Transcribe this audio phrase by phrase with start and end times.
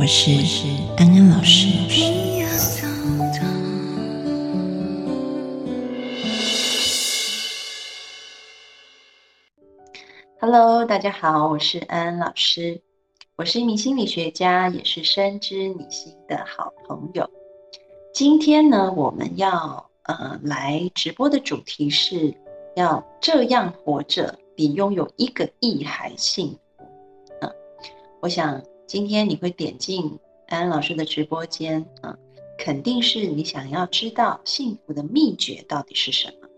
[0.00, 0.30] 我是
[0.96, 1.66] 安安老师。
[10.40, 12.80] Hello，大家好，我是安安老师。
[13.34, 17.28] 我是一名心理学家，也是深知你心的好朋友。
[18.14, 22.32] 今天呢，我们要呃来直播的主题是
[22.76, 26.84] 要这样活着，比拥有一个亿还幸福。
[27.40, 27.52] 嗯，
[28.20, 32.16] 我想今天你会点进安安老师的直播间啊，
[32.56, 36.48] 肯定是你想要知道幸福的秘诀到底是什么。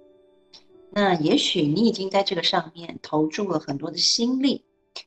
[0.92, 4.64] 那也许你已经在这个上面投注了很多的心力，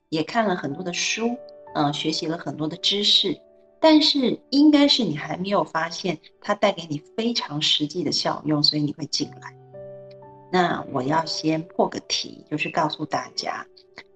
[0.10, 1.38] 也看了很多的书，
[1.76, 3.40] 嗯，学习了很多的知识，
[3.80, 9.56] 但是应该是你还没有发现它带给你非常实际的效用，所以你会进来。
[10.52, 13.66] 那我要先破个题，就是告诉大家，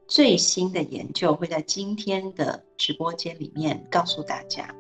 [0.08, 4.74] 最新的研究会在今天的直播间里面告诉大家，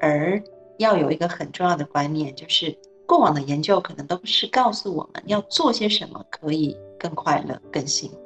[0.00, 0.42] 而
[0.78, 2.76] 要有一个很重要的观念，就是。
[3.04, 8.16] 过往的研究可能都是告诉我们要做些什么可以更快乐、更幸福，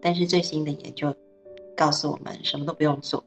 [0.00, 1.12] 但是最新的研究
[1.76, 3.24] 告诉我们什么都不用做，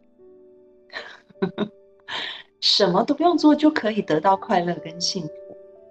[2.61, 5.29] 什么都不用做就可以得到快乐跟幸福，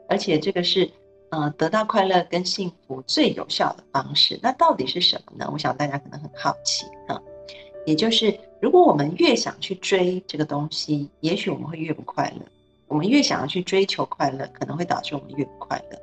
[0.09, 0.89] 而且这个是
[1.33, 4.39] 呃得到快乐跟幸福最有效的方式。
[4.43, 5.49] 那到底是什么呢？
[5.51, 7.19] 我想大家可能很好奇啊，
[7.87, 12.47] 也就是如果我们越想去追这个东西，也许我们会越不快乐。
[12.87, 15.99] 我们越想要去追求快乐，可能会导致我们越不快乐。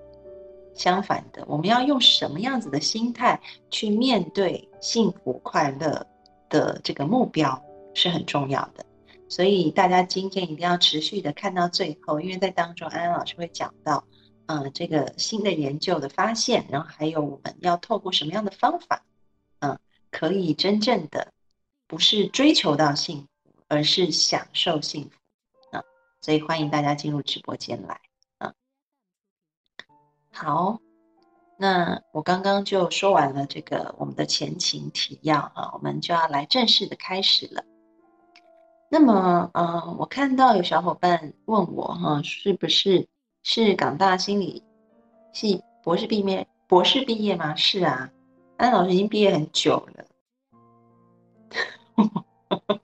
[0.74, 6.04] 相反的，我们要用什么样子的心态去面对幸福快乐
[6.50, 7.62] 的这个目标
[7.94, 8.84] 是很重要的。
[9.28, 14.04] 所以大家今天一定要持续的看到最后，因为在当中安安老师会讲到，
[14.50, 19.04] 嗯，这个新的研究的发现，然后还有我们要透过什么样的方法，
[19.60, 19.80] 嗯，
[20.10, 21.32] 可以真正的
[21.86, 25.12] 不是追求到幸福，而是享受幸福。
[26.22, 28.02] 所以欢迎大家进入直播间来
[28.40, 28.54] 啊！
[30.34, 30.80] 好，
[31.58, 37.64] 那我刚刚就说完了这个我们的前情提要啊，我们就要来正式的开始了。
[38.90, 43.08] 那么，嗯，我看到有小伙伴问我哈，是不是
[43.44, 44.64] 是港大心理
[45.34, 46.48] 系博士毕业？
[46.68, 47.56] 博士毕业吗？
[47.56, 48.12] 是啊，
[48.58, 50.06] 安老师已经毕业很久了。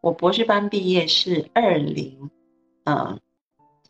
[0.00, 2.30] 我博士班毕业是二零。
[2.84, 3.20] 嗯，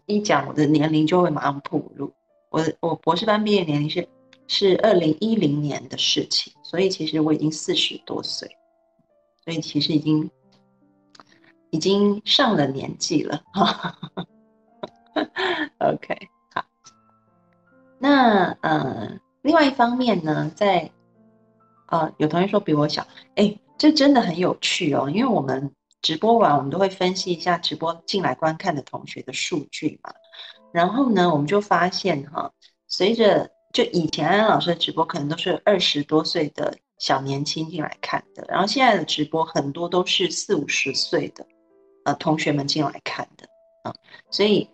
[0.06, 2.12] 一讲我的年龄就会马上暴露。
[2.50, 4.08] 我我博士班毕业年龄是
[4.48, 8.48] 是二零一零年的事情，所以其实我已经四十多岁，
[9.44, 10.30] 所以其实已经
[11.70, 13.98] 已经上了年纪了哈。
[15.78, 16.64] OK，好。
[17.98, 20.90] 那呃，另外一方面呢，在
[21.88, 23.06] 呃，有同学说比我小，
[23.36, 25.72] 哎，这真的很有趣哦，因为我们。
[26.02, 30.12] 直播完，我们都会分析一下直播进来观看的同学的数据嘛。
[30.72, 32.48] 然后呢，我们就发现哈，
[32.86, 41.44] 随着就以前安安老师的直播可能都是二十多岁的小年轻进来看的，然后现在的直播很多都是四五十岁的
[42.04, 43.48] 呃同学们进来看的
[43.82, 43.92] 啊，
[44.30, 44.68] 所以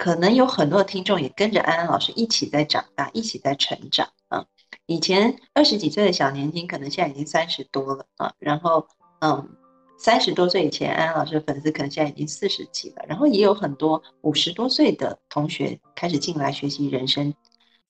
[0.00, 4.46] 可能有很多的听众也跟着安安老师一起在长大，一起在成长啊。
[4.86, 8.88] 以前二十几岁的小年轻，可能现在已经三十多了啊，然后
[9.20, 9.56] 嗯。
[10.02, 17.34] 三十多岁以前，安安老师的粉丝可能现在已经四十几了，然后也有很多五十多岁的同学开始进来学习人生，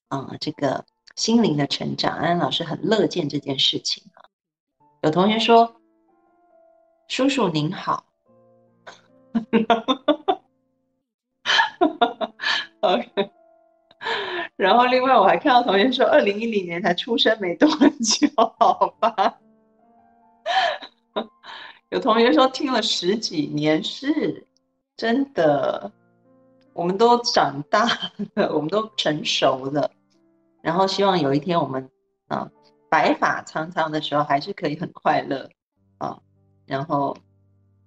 [0.08, 0.84] 啊，这个
[1.14, 4.26] 心灵的成长，安安老师很乐见这件事情啊。
[5.02, 5.76] 有同学说
[7.06, 8.04] ：“叔叔您好。
[11.80, 12.32] 哈 哈
[12.80, 13.30] ”OK，
[14.56, 18.28] 然后另外我还看到同学说：“二零一零年才出生没多久，
[18.58, 19.38] 好吧。”
[21.90, 24.46] 有同学说听了十几年是
[24.96, 25.90] 真的，
[26.72, 27.84] 我们都长大
[28.34, 29.90] 了，我们都成熟了，
[30.62, 31.90] 然后希望有一天我们
[32.28, 32.48] 啊
[32.88, 35.50] 白发苍苍的时候还是可以很快乐
[35.98, 36.16] 啊，
[36.64, 37.16] 然后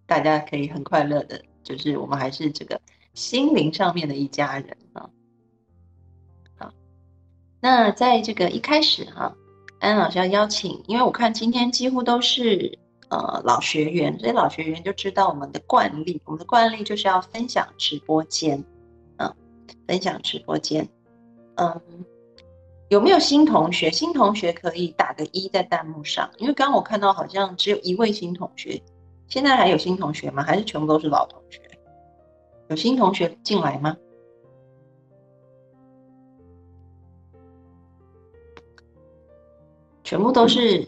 [0.06, 2.80] 大家可以很快乐的，就是我们还是这个
[3.14, 5.10] 心灵上面的一家人啊。
[6.58, 6.72] 好，
[7.60, 9.36] 那在这个一开始哈，
[9.80, 12.80] 安老师要邀请，因为我看今天几乎都是。
[13.10, 18.64] 呃老学员，所以老学员就知道我们的惯例，我们的惯例就是要分享直播间，
[19.18, 19.32] 嗯，
[19.86, 20.90] 分享直播间，
[21.58, 21.80] 嗯，
[22.90, 23.92] 有没有新同学？
[23.92, 28.82] 新同学可以打个一在弹幕上，因为刚刚我看到好像只有一位新同学，
[29.28, 30.42] 现在还有新同学吗？
[30.42, 31.62] 还是全部都是老同学？
[32.70, 33.96] 有新同学进来吗？
[40.04, 40.88] 全部都是，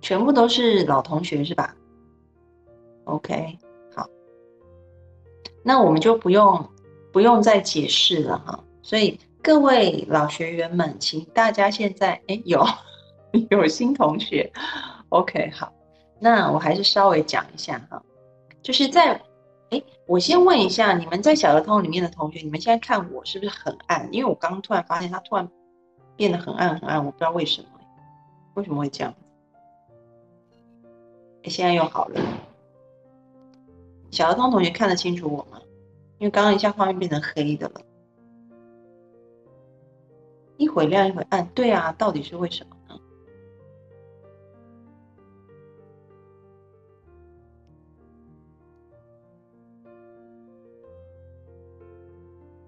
[0.00, 1.74] 全部都是老同学是吧
[3.04, 3.58] ？OK，
[3.94, 4.08] 好，
[5.64, 6.70] 那我们就不用
[7.12, 8.62] 不用再解释了哈。
[8.82, 12.64] 所以各位老学员们，请大家现在哎有
[13.50, 14.52] 有新同学
[15.08, 15.72] ，OK，好，
[16.20, 18.00] 那我还是稍微讲一下哈，
[18.62, 19.20] 就是在
[19.70, 24.08] 哎，我先问一下你们在小儿通里面的同学，你们现在看我是不是很暗？
[24.12, 25.48] 因为我刚刚突然发现它突然
[26.16, 27.68] 变得很暗很暗，我不知道为什么。
[28.54, 29.12] 为什么会这样？
[31.42, 32.20] 哎，现在又好了。
[34.10, 35.60] 小儿童同学看得清楚我吗？
[36.18, 37.80] 因为刚刚一下画面变成黑的了，
[40.56, 41.46] 一会亮一会暗。
[41.54, 42.75] 对啊，到底是为什么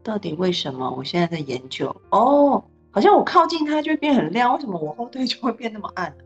[0.09, 0.91] 到底为什么？
[0.91, 2.65] 我现在在研究哦。
[2.91, 6.17] 好像我靠近它就会变很亮，为什么我后退就会变那么暗？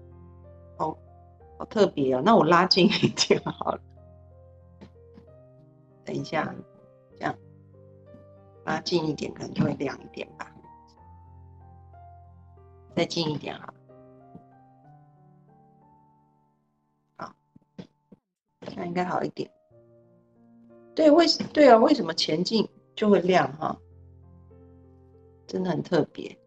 [0.79, 0.97] 好，
[1.59, 2.23] 好特别哦。
[2.25, 3.81] 那我拉近一点好了。
[6.05, 6.55] 等一下，
[7.19, 7.35] 这样
[8.65, 10.55] 拉近一点可能就会亮一点吧。
[12.95, 13.75] 再近一点哈。
[17.17, 17.35] 好，
[18.61, 19.51] 这样应该好一点。
[20.95, 22.69] 对，为对啊，为什么前进
[23.03, 23.77] 就会亮哈？
[25.45, 26.39] 真的很特别。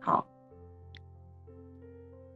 [0.00, 0.26] 好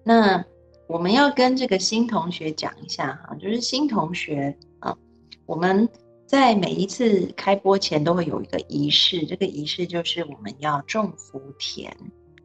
[0.04, 0.44] 那
[0.86, 4.96] 我们要跟这个新同学讲一下哈，就是新同学啊，
[5.44, 5.88] 我们
[6.24, 11.92] 在每一次开播前都会有一个仪式，这个仪式就是我们要种福田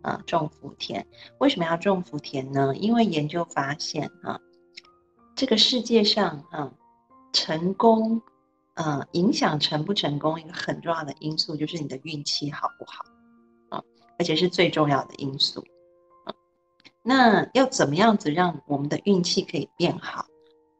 [0.02, 1.06] 啊，种福田。
[1.38, 2.76] 为什么要种福田呢？
[2.76, 4.42] 因为研究发现啊，
[5.36, 6.74] 这个世界上啊，
[7.36, 8.22] 成功
[8.76, 13.06] 呃，影响成不成功一个很重要的因素就是你的运气好不好
[13.70, 13.84] 啊，
[14.18, 15.64] 而且是最重要的因素。
[17.04, 20.26] 那要怎么样子让我们的运气可以变好？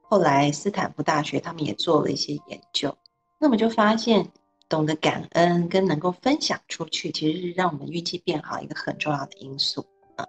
[0.02, 2.98] 后来斯坦福大学他们也做了一些研究，
[3.40, 4.32] 那么就发现
[4.68, 9.86] 懂得感恩跟能够分享出去，其实是让我们运气变好一个很重要的因素
[10.16, 10.26] 啊。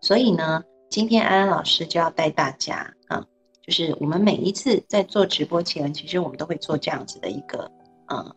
[0.00, 3.24] 所以呢，今天安安老师就要带大家啊，
[3.62, 7.70] 就是我们每一次在做直播前，其实我们都会做这样子的一个
[8.06, 8.34] 呃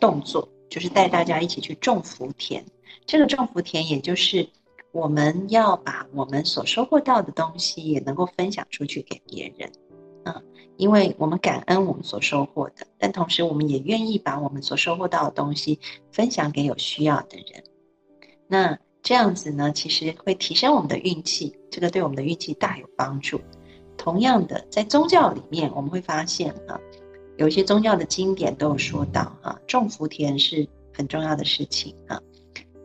[0.00, 2.64] 动作，就是带大家一起去种福田。
[3.06, 4.48] 这个种福田也就是。
[4.92, 9.72] 我们要把我们所收获到的东西也能够分享出去给别人，
[10.24, 10.44] 嗯，
[10.76, 15.80] 因为我们感恩我们所收获的，但同时我们也愿意把我们所收获到的东西
[16.10, 17.64] 分享给有需要的人。
[18.46, 23.40] 那这样子呢，其实会提升我们的运气，这个对我们的运气大有帮助。
[24.02, 26.76] 同样的，在宗教里面，我们会发现啊，
[27.36, 32.20] 有一些宗教的经典都有说到啊，种福田是很重要的事情啊。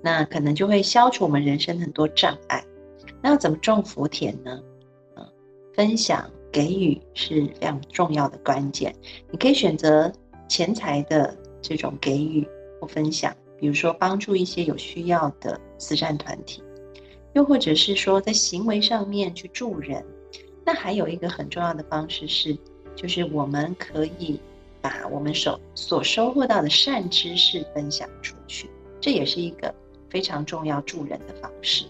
[0.04, 2.64] 那可能就会消除我们人生很多障碍。
[3.20, 4.62] 那要怎么种福田呢？
[5.16, 5.28] 嗯，
[5.74, 8.94] 分享给予是非常重要的关键。
[9.32, 10.14] 你可以选择
[10.48, 12.48] 钱财的这种给予
[12.80, 16.62] 或分享，比如说帮助一些有需要的慈善团体，
[17.34, 20.06] 又或者是说在行为上面去助人。
[20.68, 22.56] 那还有一个很重要的方式是，
[22.96, 24.40] 就是我们可以
[24.82, 28.70] 把我们所所收获到的善知识分享出去，
[29.02, 29.74] 这也是一个。
[30.10, 31.86] 非常重要助人的方式，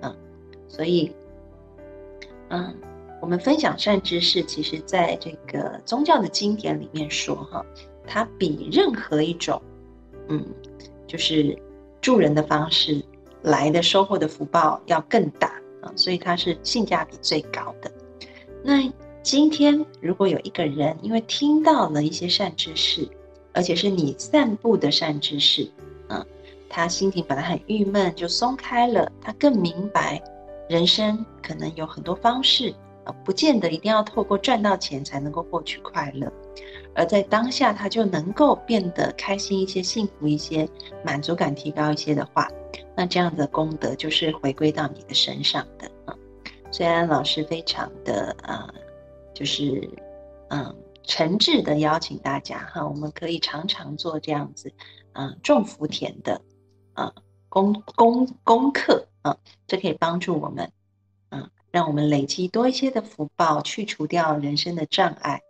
[0.00, 0.16] 嗯，
[0.66, 1.12] 所以，
[2.48, 2.74] 嗯，
[3.20, 7.62] 我们分享善知识，其实在这个宗教的经典里面说，哈，
[8.06, 9.60] 它比任何一种，
[10.28, 10.42] 嗯，
[11.06, 11.54] 就是
[12.00, 13.04] 助人的方式
[13.42, 15.48] 来的收获的福报要更大
[15.82, 17.92] 啊，所以它是性价比最高的。
[18.62, 18.92] 那
[19.22, 23.08] 今天如果有一个人因为听到了一些善知识，
[23.52, 25.70] 而且是你散布的善知识，
[26.08, 26.24] 嗯。
[26.74, 29.12] 他心情本来很郁闷，就松开了。
[29.20, 30.18] 他更明白，
[30.70, 36.32] 人生可能有很多方式，呃，不见得一定要透过赚到钱才能够获取快乐。
[36.94, 40.66] 而在当下，他就能够变得开心一些、幸福一些、
[41.04, 42.48] 满足感提高一些的话，
[42.96, 45.86] 那这样的功德就是回归到你的身上的。
[46.72, 48.66] 虽然老师非常的呃，
[49.32, 49.88] 就是
[50.48, 50.74] 嗯，
[51.04, 54.72] 诚挚的邀请大家哈，我们可以常常做这样子，
[55.12, 56.40] 啊，种福田的。
[56.94, 57.10] 啊，
[57.48, 59.34] 功功功课啊，
[59.66, 60.70] 这可以帮助我们
[61.30, 65.40] 啊让我们累积多一些的福报，去除掉人生的障碍。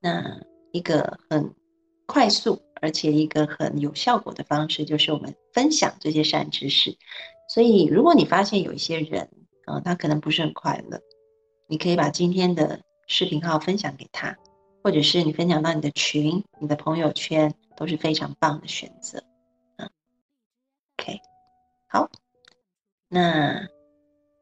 [0.00, 0.40] 那
[0.72, 1.54] 一个很
[2.06, 6.96] 快速而且一个很有效果的方式，就是我们分享这些善知识。
[7.50, 9.28] 所以，如果你发现有一些人
[9.70, 11.00] 啊，他可能不是很快乐，
[11.68, 14.36] 你可以把今天的视频号分享给他，
[14.82, 19.22] 或者是你分享到你的群、你的朋友圈，都是非常棒的选择。
[19.76, 19.90] 嗯
[20.98, 21.20] ，OK，
[21.88, 22.10] 好，
[23.08, 23.68] 那。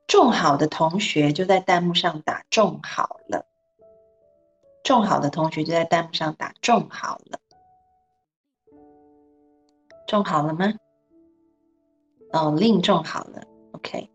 [0.09, 3.45] 种好的同学就在弹幕上打“种好了”，
[4.83, 7.39] 种好的同学就在弹幕上打“种好了”，
[10.09, 10.73] 种好了吗？
[12.33, 13.43] 哦，令种好了
[13.73, 14.11] ，OK。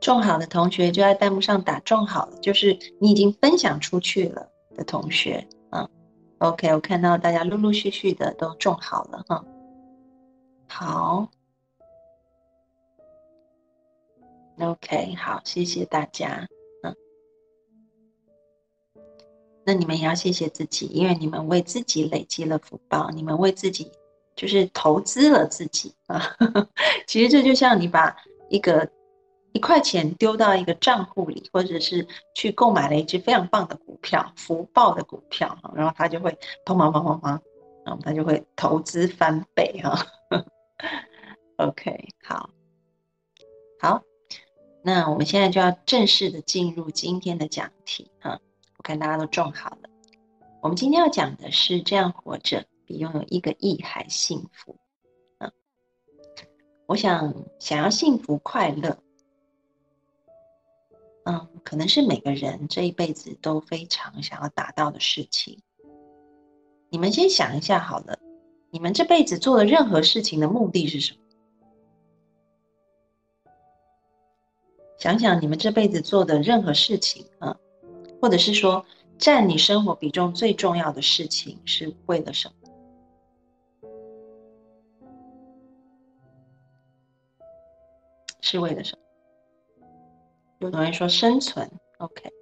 [0.00, 5.88] 种好的同学就在弹幕上打“种好了”，就是你已经分享出去了的同学啊。
[6.38, 9.44] OK，我看到大家陆陆续续的都种好了哈。
[10.66, 11.28] 好。
[14.58, 16.46] OK，好，谢谢大家。
[16.82, 16.94] 嗯，
[19.64, 23.90] 那你们也要谢谢自己，因为你们为自己累积了福报，你们为自己
[24.36, 26.36] 就是投资了自己啊。
[27.06, 28.14] 其实这就像你把
[28.50, 28.86] 一个
[29.52, 36.30] 一块钱丢到一个账户里，或者是去购买了一只非常棒的股票，福报的股票，然后他就会
[36.64, 37.40] 砰砰砰砰砰，
[37.84, 40.06] 然后他就会投资翻倍哈。
[41.56, 42.50] OK，好，
[43.80, 44.02] 好。
[44.82, 48.40] 那我们现在就要正式的进入今天的讲题哈，
[48.78, 49.90] 我看大家都种好了。
[50.62, 54.76] 我们今天要讲的是这样活着比拥有一个亿还幸福。
[55.38, 55.52] 嗯，
[56.86, 58.96] 我想想要幸福快乐，
[61.30, 65.62] 嗯，可能是每个人这一辈子都非常想要达到的事情。
[66.88, 68.18] 你们先想一下好了，
[68.70, 71.20] 你们这辈子做的任何事情的目的是什么？
[74.98, 77.56] 想想你们这辈子做的任何事情啊，
[78.20, 78.84] 或者是说
[79.16, 82.54] 占你生活比重最重要的事情是为了什么？
[88.40, 89.09] 是为了什么？
[90.60, 92.32] 有同学说生存，OK。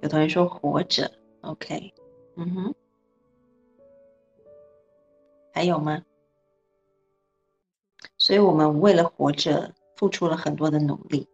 [0.00, 1.92] 有同学说活着，OK。
[2.36, 2.74] 嗯哼。
[5.52, 6.02] 还有吗？
[8.18, 9.72] 所以我们为了活着。
[9.96, 11.26] 付出了很多的努力，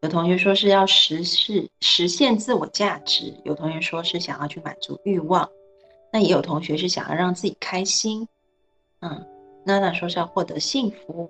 [0.00, 5.50] 有同学说是要实现实现自我价值，有同学说是想要去满足欲望，
[6.12, 8.28] 那也有同学是想要让自己开心，
[9.00, 9.26] 嗯，
[9.66, 11.28] 娜娜说是要获得幸福，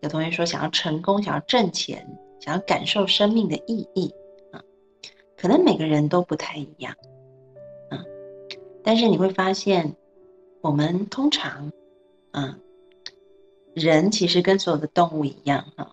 [0.00, 2.06] 有同学说想要成功，想要挣钱，
[2.40, 4.12] 想要感受生命的意义，
[4.52, 4.62] 啊，
[5.36, 6.94] 可能每个人都不太一样，
[7.90, 8.04] 嗯，
[8.82, 9.94] 但是你会发现，
[10.60, 11.70] 我们通常，
[12.32, 12.60] 嗯。
[13.72, 15.88] 人其实跟所有的动物一样哈，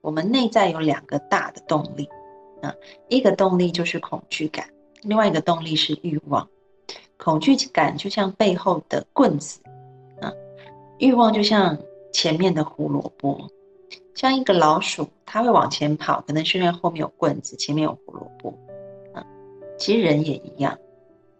[0.00, 2.08] 我们内在有两个大的动力
[2.60, 2.74] 啊，
[3.08, 4.68] 一个动力就是恐惧感，
[5.02, 6.46] 另外一个动力是欲望。
[7.16, 9.60] 恐惧感就像背后的棍子
[10.20, 10.32] 啊，
[10.98, 11.78] 欲望就像
[12.12, 13.48] 前面的胡萝卜，
[14.14, 18.58] 像一个老鼠，它会往前跑，可能是因为后面有棍子，前面有胡萝卜
[19.14, 19.26] 啊。
[19.78, 20.78] 其实人也一样，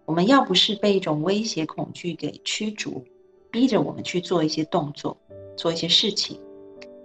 [0.04, 3.04] 我们要不是被一种威胁恐惧给驱逐，
[3.50, 5.16] 逼着我们去做一些动作。
[5.56, 6.40] 做一些事情，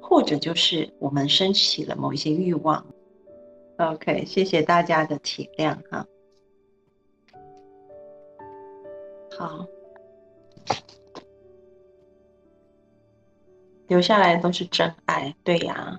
[0.02, 2.86] 或者就是我们升起了某一些欲望。
[3.76, 6.06] OK，谢谢大家的体谅哈。
[9.38, 9.68] 好，
[13.88, 15.98] 留下来的都是真爱，对呀。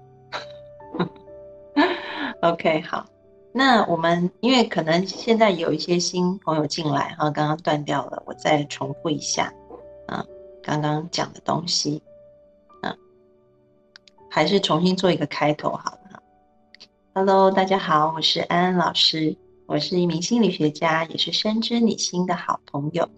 [2.42, 3.06] OK，好，
[3.52, 9.52] 那我们因为可能现在有一些新朋友进来哈，刚刚断掉了，我再重复一下
[10.06, 10.24] 啊，
[10.62, 12.02] 刚刚讲的东西。
[14.28, 16.22] 还是重新做一个开头好了。
[17.14, 23.08] Hello，大家好，我是安安老师，我是一名心理学家，也是深知你心的好朋友。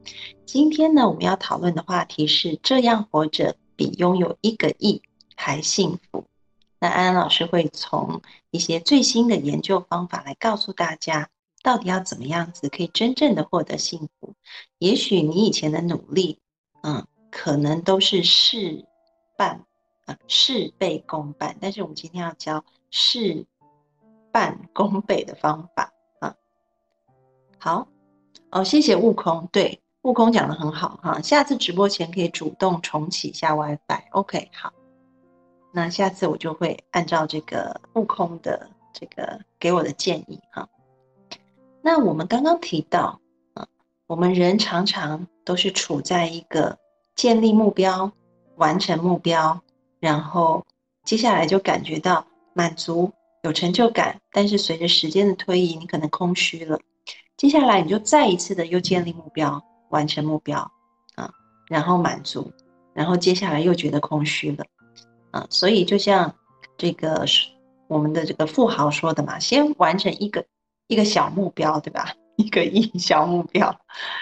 [0.47, 5.01] 今天呢，我们要讨论的话题是：这样活着比拥有一个亿
[5.37, 6.25] 还幸福。
[6.81, 8.21] 那安安老师会从
[8.51, 11.31] 一些最新的研究方法来告诉大家，
[11.63, 14.35] 到底要怎么样子可以真正的获得幸福。
[14.79, 16.41] 也许你以前的努力，
[16.83, 18.85] 嗯，可能都是事
[19.37, 19.65] 半
[20.07, 20.19] 啊。
[20.27, 23.47] 事倍功半，但是我们今天要教事
[24.33, 26.35] 半功倍的方法啊。
[27.59, 27.89] 好，
[28.51, 31.21] 哦，谢谢悟空，对，悟空讲的很好哈。
[31.21, 34.03] 下次直播前可以主动重启一下 WiFi。
[34.12, 34.73] OK，好，
[35.71, 40.67] 那下次我就会按照这个悟空的这个给我的建议哈。
[41.83, 43.21] 那我们刚刚提到
[43.53, 43.69] 啊，
[44.07, 46.79] 我们人常常都是处在一个
[47.15, 48.11] 建立目标。
[48.57, 49.61] 完成目标，
[50.00, 50.67] 然后
[51.05, 53.12] 接下来就感觉到满足、
[53.45, 54.21] 有成就感。
[54.33, 56.77] 但是随着时间的推移，你可能空虚了。
[57.37, 60.59] 接下来你就再一次的又建立目标，完成目标
[61.14, 61.30] 啊，
[61.68, 62.52] 然后满足，
[62.95, 64.64] 然后接下来又觉得空虚了
[65.30, 65.47] 啊。
[65.50, 66.35] 所以就像
[66.76, 67.25] 这个
[67.87, 70.45] 我们的这个富豪说的嘛，先完成一个
[70.87, 72.12] 一个小目标，对吧？
[72.38, 73.75] 一个亿小目标，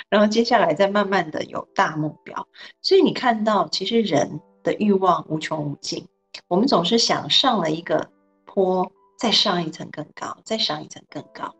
[0.08, 2.48] 然后接下来再慢慢的有大目标，
[2.80, 6.08] 所以你看到其实人的欲望无穷无尽，
[6.48, 8.08] 我们总是想上了一个
[8.46, 11.54] 坡，再上一层更高，再上一层更高，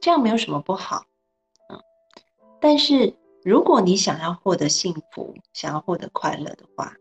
[0.00, 1.04] 这样没有什么不好，
[1.68, 1.78] 嗯，
[2.60, 3.14] 但是
[3.44, 6.94] 如果你想要获得幸福，想要获得快乐的话，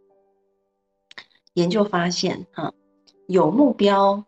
[1.54, 2.74] 研究发现，哈，
[3.28, 4.24] 有目标，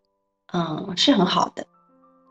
[0.51, 1.65] 嗯，是很好的。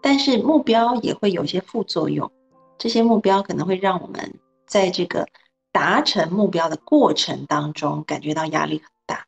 [0.00, 2.30] 但是目标也会有些副作用，
[2.78, 5.26] 这些目标可能会让我们在这个
[5.72, 9.26] 达成目标的过程当中感觉到压力很大。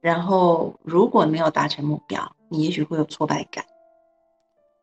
[0.00, 3.64] 然后如果没有达成目标，你也许会有挫败感。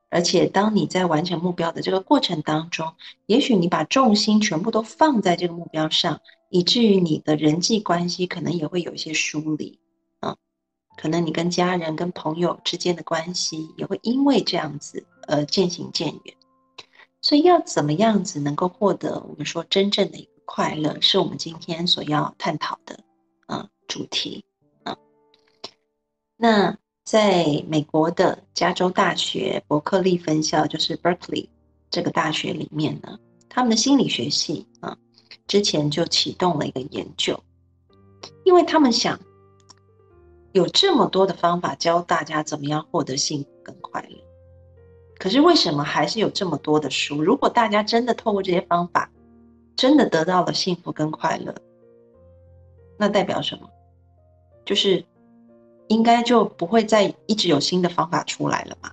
[0.09, 2.93] 而且当你在完成目标的这个过程当中，
[3.25, 9.79] 也许你把重心全部都放在这个目标上，以至于你的人际关系可能也会有一些疏离。
[10.95, 16.35] 可能你跟家人、跟朋友之间的关系也会因为这样子而渐行渐远，
[17.21, 22.99] 所以要怎么样子能够获得我们说真正的一个快乐，是我们今天所要探讨的
[23.45, 24.43] 啊主题
[24.83, 24.97] 啊。
[26.35, 26.75] 那
[27.07, 31.47] 在美国的加州大学伯克利分校，就是 Berkeley
[31.89, 34.97] 这个大学里面呢，他们的心理学系啊，
[35.47, 37.41] 之前就启动了一个研究，
[38.43, 39.17] 因为他们想。
[40.53, 44.17] 有这么多的方法教大家怎么样获得幸福跟快乐，
[45.19, 47.21] 可是为什么还是有这么多的书？
[47.21, 49.09] 如果大家真的透过这些方法，
[49.75, 51.53] 真的得到了幸福跟快乐，
[52.97, 53.69] 那代表什么？
[54.65, 55.05] 就是
[55.87, 58.91] 应该就不会再一直有新的方法出来了嘛？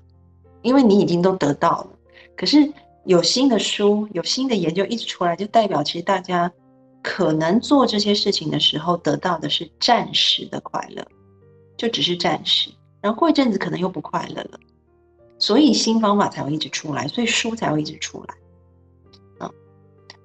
[0.63, 1.91] 因为你已经都得到了。
[2.37, 2.73] 可是
[3.05, 6.51] 有新的书、有新的研究一直出来，就代表其实大家
[7.03, 11.07] 可能做这些事情的时候得到的是暂时的快乐。
[11.77, 14.61] 就只是暂时，然后过一阵子可能又不快乐了，
[15.41, 19.51] 所以新方法才会一直出来，所以书才会一直出来，啊，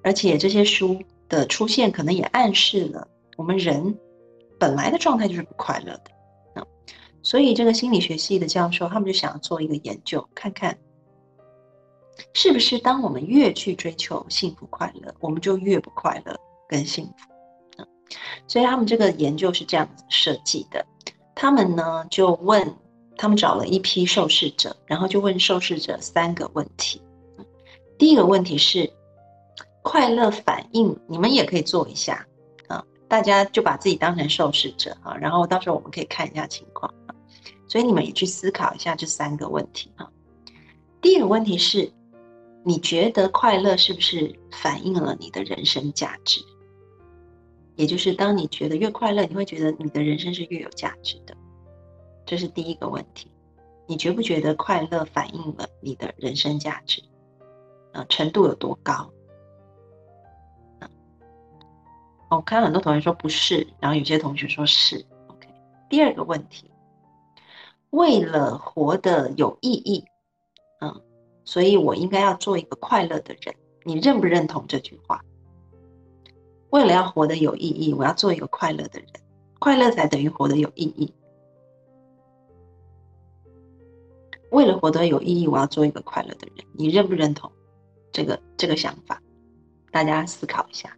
[0.04, 0.96] 而且这些书
[1.28, 3.98] 的出现可能也暗示了我们人
[4.60, 6.02] 本来的状态就是不快乐的，
[7.22, 10.76] 所以这个心理学系的教授他们就想要做一个研究，看看
[12.34, 16.34] 是不是当我们越去追求幸福快乐，我们就越不快乐
[16.68, 17.84] 跟幸福，
[18.46, 20.84] 所以他们这个研究是这样子设计的。
[21.34, 22.76] 他们呢就问，
[23.16, 27.00] 他们找了一批受试者，然后就问受试者三个问题。
[27.96, 28.90] 第一个问题是
[29.82, 32.26] 快乐反应，你们也可以做一下
[32.68, 36.92] 啊，大家就把自己当成受试者啊，然后到时候我们可以看一下情况，
[37.70, 40.10] 所以你们也去思考一下这三个问题哈。
[41.00, 41.92] 第一个问题是，
[42.64, 46.40] 你觉得快乐是不是反映了你的人生价值？
[47.76, 51.36] 也就是当你觉得越快乐，你会觉得你的人生是越有价值的，
[52.26, 53.30] 这是第一个问题。
[53.86, 57.00] 你觉不觉得快乐反映了你的人生价值？
[57.92, 59.08] 啊，程度有多高？
[62.30, 65.06] 我看很多同学说不是，然后有些同学说是。
[65.28, 65.48] OK，
[65.88, 66.69] 第二个问题，
[67.90, 70.04] 为了活得有意义，
[70.80, 71.02] 嗯，
[71.44, 73.54] 所以我应该要做一个快乐的人。
[73.82, 75.24] 你认不认同这句话？
[76.70, 79.08] 为了要活得有意义，我要做一个快乐的人，
[79.58, 81.12] 快乐才等于活得有意义。
[84.50, 87.50] 为了活得有意义，我要做一个快乐的人，你认不认同
[88.12, 89.20] 这个这个想法？
[89.90, 90.96] 大家思考一下。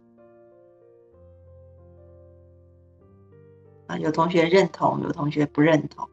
[3.87, 6.07] 啊，有同学认同，有同学不认同。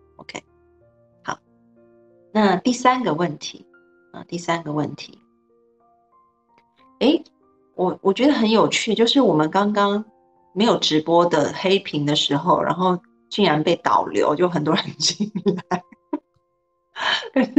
[2.40, 3.66] 那第三个问题
[4.14, 5.20] 啊，第三个问题，
[7.00, 7.22] 哎。
[7.76, 10.04] 我我觉得很有趣，就是我们刚刚
[10.52, 12.98] 没有直播的黑屏的时候，然后
[13.30, 15.30] 竟然被导流，就很多人 进
[15.70, 15.82] 来。
[17.32, 17.52] 可是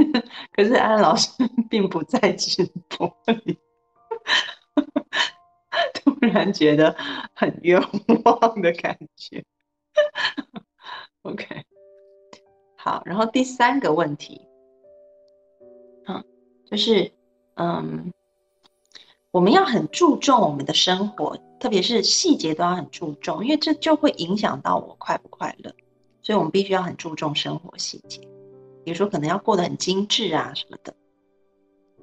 [0.51, 1.31] 可是安老师
[1.71, 3.11] 并不在直播
[3.45, 3.57] 里，
[5.95, 6.95] 突然觉得
[7.33, 7.81] 很冤
[8.23, 9.43] 枉的感觉。
[11.23, 11.65] OK，
[12.75, 14.39] 好，然后第三个问题，
[16.71, 17.11] 就是
[17.53, 18.11] 嗯。
[19.33, 25.73] 我们要很注重我们的生活，特别是细节都要很注重，因为这就会影响到我快不快乐。
[26.21, 28.19] 所以，我们必须要很注重生活细节，
[28.83, 30.93] 比如说可能要过得很精致啊什么的。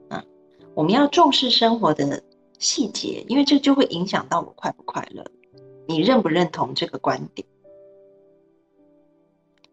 [0.09, 0.25] 嗯，
[0.73, 2.23] 我们要重视生活的
[2.59, 5.23] 细节，因为这就会影响到我快不快乐。
[5.87, 7.47] 你认不认同这个观点？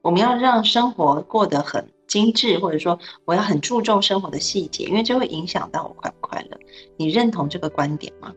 [0.02, 6.58] 我们要让生活过得很精致，或者说我要很注重生活的细节，因为这会影响到我快不快乐。
[6.96, 8.34] 你认同这个观点吗？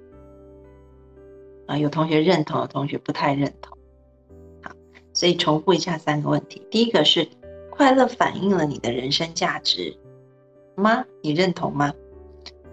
[1.69, 3.79] 啊，有同学认同，有同学不太认同。
[4.65, 4.73] 好，
[5.13, 7.29] 所以重复一下三个问题：第一个是
[7.71, 9.97] 快乐反映了你的人生价值
[10.75, 11.05] 吗？
[11.23, 11.95] 你认同吗？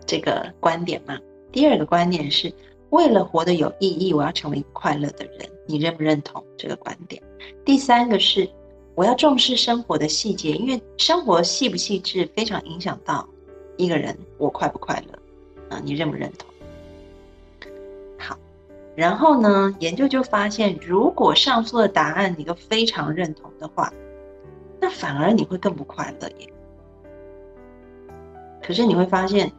[0.08, 1.20] 这个观点吗？
[1.52, 2.52] 第二个观点是
[2.90, 7.22] 为了活得有意义，我要成为快乐的人，你认不认同这个观点？
[7.64, 8.50] 第三个是。
[8.96, 13.28] 我要重视生活的细节，因为生活细不细致非常影响到
[13.76, 15.82] 一个人我快不快乐啊？
[15.84, 16.50] 你认不认同？
[18.18, 18.38] 好，
[18.96, 23.92] 然后呢，研究就发现，如果上述的答案你都非常认同的话，
[24.80, 26.50] 那反而你会更不快乐耶。
[28.64, 29.52] 可是你会发现，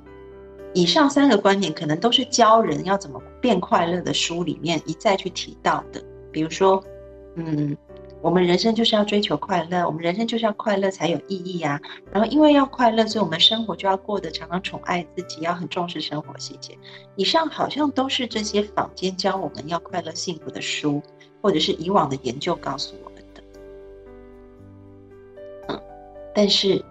[0.72, 6.82] 以上三个观点可能都是教人要怎么变快乐的书里面一再去提到的，比如说，
[7.34, 7.76] 嗯。
[8.26, 11.80] 我们人生就是要追求快乐，我们人生就是要快乐才有意义啊。
[12.10, 16.76] 然后因为要快乐，所以我们生活就要过得常常宠爱自己，要很重视生活细节。
[17.14, 21.00] 以上好像都是这些坊间教我们要快乐幸福的书，
[21.40, 23.42] 或者是以往的研究告诉我们的。
[25.68, 25.80] 嗯，
[26.34, 26.84] 但是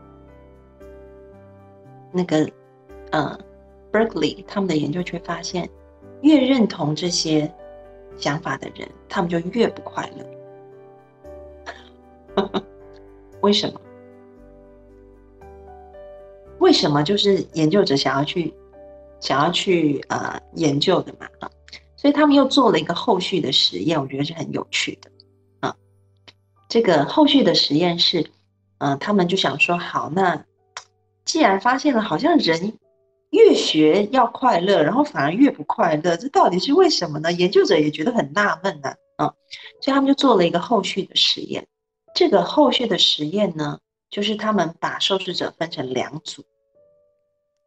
[2.13, 2.49] 那个
[3.11, 3.37] 嗯
[3.91, 5.69] ，Berkeley 他们的研究却发现，
[6.21, 7.53] 越认同这些
[8.17, 10.25] 想法的人，他们就越不快乐。
[13.41, 13.79] 为什么？
[16.59, 18.53] 为什么就是研究者想要去
[19.19, 21.49] 想要去呃研究的嘛啊？
[21.95, 25.11] 所以他们又做了一个后续的实验，我觉得是很有趣的
[25.59, 25.75] 啊。
[26.67, 28.25] 这个后续的实验是，
[28.79, 30.43] 嗯，他们就想说，好，那
[31.23, 32.77] 既然发现了，好像人
[33.31, 37.31] 越学要快乐，然后反而越不快乐，这到底是为什么呢？
[37.31, 39.33] 研究者也觉得很纳闷呢，啊，
[39.81, 41.67] 所以他们就做了一个后续的实验。
[42.15, 43.77] 这个后续的实验呢，
[44.09, 46.45] 就是他们把受试者分成两组，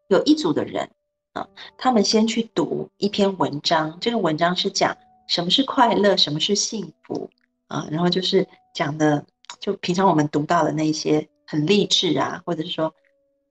[0.09, 0.91] 有一组的人
[1.35, 4.97] 啊，他们先去读一篇文章，这个文章是讲
[5.29, 7.29] 什么是快乐，什么是幸福
[7.67, 9.23] 啊，然后就是讲的，
[9.61, 12.95] 就平常我们读到的那些很励志啊，或者是说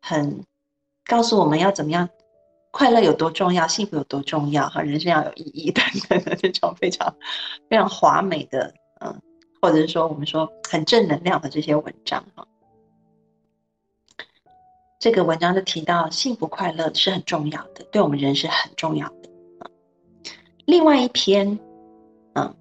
[0.01, 0.43] 很
[1.05, 2.09] 告诉我们要怎么样
[2.71, 7.15] 快乐有多重要，幸福有多重要，和人生要有意义等等的这种非常
[7.69, 9.21] 非常华美的嗯。
[9.61, 12.47] 或者是说，我们说很正能量的这些文章哈，
[14.99, 19.29] 这个文章就提到幸福快乐是很重要的，对我们人是很重要的。
[20.65, 21.57] 另外一篇，
[22.33, 22.55] 嗯，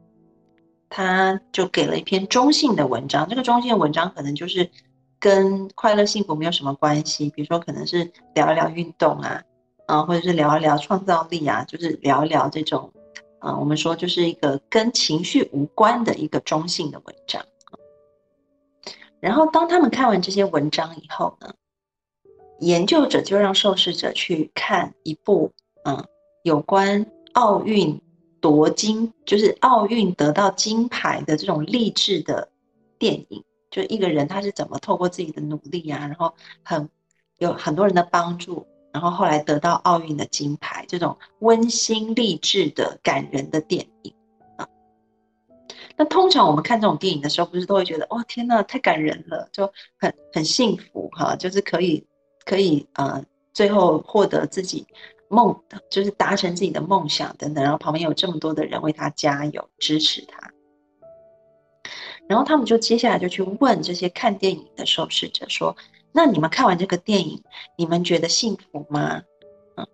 [0.88, 4.70] 他就给了一篇中性的文章，这个中性的文章可能就是
[5.18, 9.42] 跟快乐幸福没有什么关系，比如说可能是聊一聊运动啊，
[9.87, 12.92] 啊，或者是聊一聊创造力啊，就是聊一聊这种。
[13.46, 17.44] 啊，我们说就是一个跟情绪无关的一个中性的文章。
[19.20, 21.54] 然后当他们看完这些文章以后呢，
[22.59, 25.52] 研究者就让受试者去看一部
[25.85, 26.04] 嗯
[26.42, 28.00] 有关奥运
[28.40, 32.48] 夺金，就是奥运得到金牌的这种励志的
[32.98, 33.44] 电影。
[33.70, 36.88] 就一个人他是怎么透过自己的努力啊，然后很
[37.38, 38.66] 有很多人的帮助。
[38.96, 44.14] 然后后来得到奥运的金牌，这种温馨励志的感人的电影
[44.56, 44.66] 啊。
[45.98, 52.02] 那通常我们看这种电影的时候，不是都会觉得哦天呐，太感人了，就很很幸福哈，就是可以
[52.46, 54.87] 可以呃，最后获得自己
[55.28, 55.54] 梦，
[55.90, 57.62] 就是达成自己的梦想等等。
[57.62, 60.50] 然后旁边有这么多的人为他加油支持他。
[62.26, 65.76] 然后他们就接下来就去问这些看电影的受试者说。
[66.16, 67.42] 那你们看完这个电影，
[67.76, 69.22] 你们觉得幸福吗？
[69.76, 69.87] 嗯，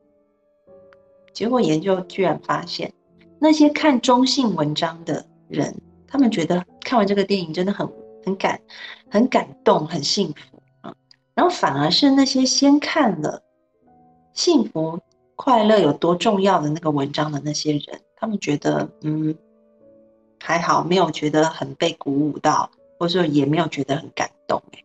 [1.33, 2.93] 结果研究居然发现，
[3.41, 5.75] 那些看中性文章的人，
[6.07, 7.85] 他们觉得看完这个电影真的很
[8.25, 8.61] 很感
[9.11, 10.95] 很感动，很幸福啊。
[11.35, 13.43] 然后反而是那些先看了
[14.33, 15.01] 幸福
[15.35, 19.37] 快乐有多重要的那个文章的那些人，他们觉得嗯
[20.41, 24.85] 还好，没有觉得很被鼓舞到，或者说也没有觉得很感动哎。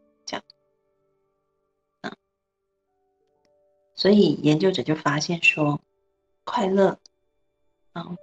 [3.98, 5.82] 所以研究者就发现说，
[6.46, 6.98] 快乐，
[7.94, 8.16] 嗯，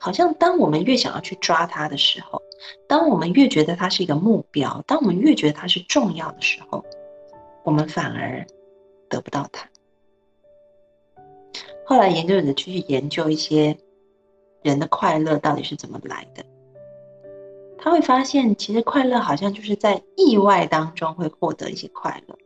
[0.00, 2.40] 好像当我们越想要去抓它的时候，
[2.88, 6.84] 当我们越觉得它是一个目标，当我们越觉得它是重要的时候，
[7.64, 8.46] 我们反而
[9.08, 9.68] 得不到它。
[11.84, 13.76] 后来研究者继续研究一些
[14.62, 16.44] 人的快乐到底是怎么来的，
[17.78, 22.38] 他会发现，其实快乐好像就是在意外当中会获得一些快乐。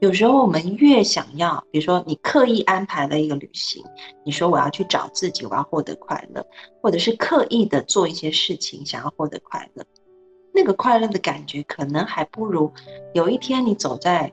[0.00, 3.82] 有时候我们越想要，比如说你刻意安排了一个旅行，
[4.24, 6.46] 你说我要去找自己，我要获得快乐，
[6.82, 9.84] 或者是刻意的做一些事情想要获得快乐，
[10.52, 12.72] 那个快乐的感觉可能还不如
[13.14, 14.32] 有一天你走在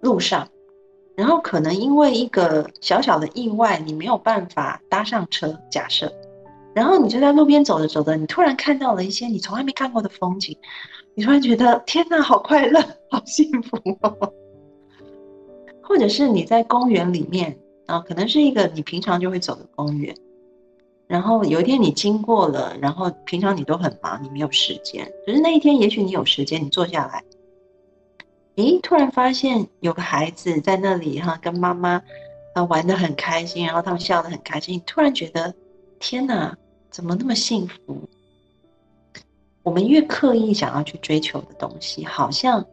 [0.00, 0.48] 路上，
[1.16, 6.12] 然后可能因为一个小小的意外，你没有办法搭上车，假设。
[6.74, 10.56] 然后你就在路边走着走着，你突然看到了一些你从来没看过的风景，
[11.18, 14.32] 你突然觉得天哪，好快乐，好幸福哦！
[15.82, 20.14] 或者是你在公园里面啊，可能是一个你平常就会走的公园，
[21.08, 27.24] 然后有一天你经过了，然后平常你都很忙，你没有时间，可是那一天也许你有时间，你坐下来，
[28.54, 32.00] 诶，突然发现有个孩子在那里哈，跟妈妈
[32.54, 35.52] 啊玩的很开心，然后他们笑得很开心，你突然觉得。
[36.00, 36.56] 天哪，
[36.92, 38.08] 怎么那么幸福？
[39.68, 42.64] 我们越刻意想要去追求的东西，好像，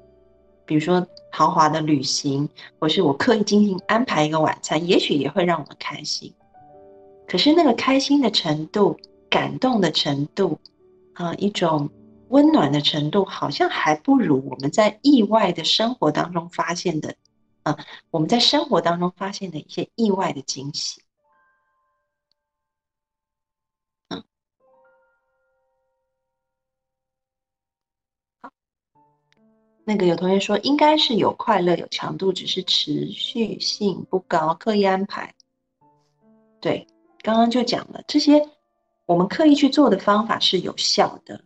[0.66, 2.48] 比如说豪华的旅行，
[2.80, 6.34] 或是我刻意精心安排一个晚餐，也许也会让我们开心。
[7.28, 8.98] 可是那个开心的程度、
[9.30, 10.58] 感动的程度，
[11.16, 11.90] 啊，一种
[12.30, 17.14] 温暖的程度，好像还不如我们在意外的生活当中发现的，
[17.64, 17.78] 啊，
[18.10, 21.02] 我们在生活当中发现的一些意外的惊喜。
[29.88, 35.32] 那个有同学说，应该是有快乐有强度，只是持续性不高，刻意安排。
[36.60, 36.88] 对，
[37.22, 38.50] 刚刚就讲了这些，
[39.06, 41.40] 我们刻意去做的方法是有效的，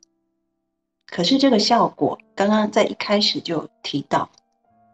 [1.06, 4.30] 可是这个效果，刚刚在一开始就提到，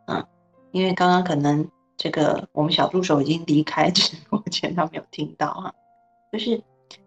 [0.07, 0.27] 啊，
[0.71, 5.75] 因为刚刚可能这个我们小助手已经离开直播间，他没有听到哈，
[6.33, 6.59] 就是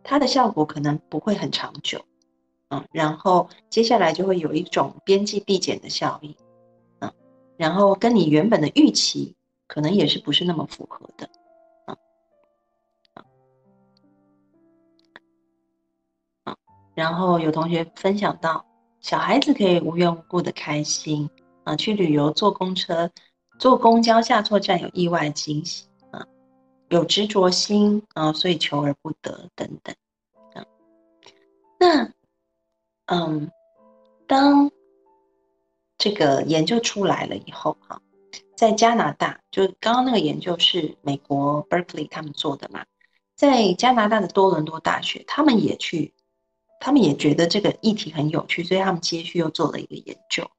[0.05, 2.01] 它的效果可能不会很长久。
[2.71, 6.37] 嗯，然后接下来就会有一种边际递减的效应，
[7.01, 7.11] 嗯，
[7.57, 9.35] 然后跟你原本的预期
[9.67, 11.31] 可能也是不是那么符合的，
[11.87, 11.97] 嗯，
[16.45, 16.57] 嗯，
[16.95, 18.63] 然后有同学分享到，
[19.01, 21.31] 小孩子可以无缘无故的开心，
[21.65, 23.11] 啊，去旅游坐公车、
[23.59, 26.27] 坐公交下错站有意外惊喜，啊，
[26.91, 29.97] 有执着心啊，所以求而不得等等，
[30.53, 30.67] 啊，
[31.81, 32.13] 那。
[33.11, 33.51] 嗯，
[34.27, 34.71] 当
[35.97, 38.03] 这个研究出来了以后，哈，
[38.55, 42.85] 在加拿大，就刚刚那个研究是美国 Berkeley 他们做的嘛，
[43.35, 46.13] 在加拿大的多伦多大学，他们也去，
[46.81, 50.51] 他们也觉得这个议题很有趣，所以他们接续又做了一个研究，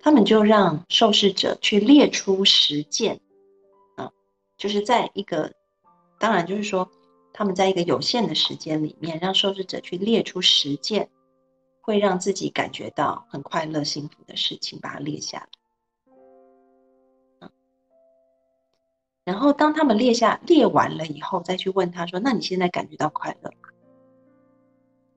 [0.00, 3.20] 他们就让受试者去列出十件，
[3.94, 4.10] 啊，
[4.58, 5.52] 就是在一个，
[6.18, 6.90] 当然就是说。
[7.36, 11.10] 他们在一个有限的时间里面，让受试者去列出十件
[11.80, 15.48] 会让自己感觉到很快乐、幸福的事情，把它列下来。
[19.24, 23.68] 然后当他们列下列完了以后，再去问他说：“那你现在感觉到快乐吗？”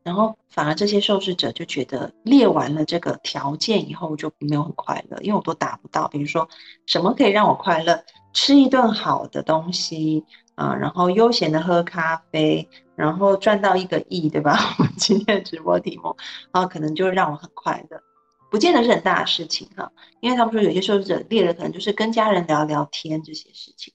[0.01, 6.07] 然后反而这些受试者就觉得列完了这个条件以后就没有很快乐，因为我都达不到。
[6.07, 6.49] 比如说，
[6.87, 8.03] 什么可以让我快乐？
[8.33, 10.25] 吃一顿好的东西。
[10.57, 14.57] 啊，然后悠闲的喝咖啡，然后赚到一个亿，对吧？
[14.79, 16.17] 我们今天的直播题目，
[16.49, 18.01] 啊，可能就让我很快乐，
[18.49, 19.91] 不见得是很大的事情哈。
[20.19, 23.93] 因为他们说有些受试者列的可能就是跟家人聊聊天这些事情，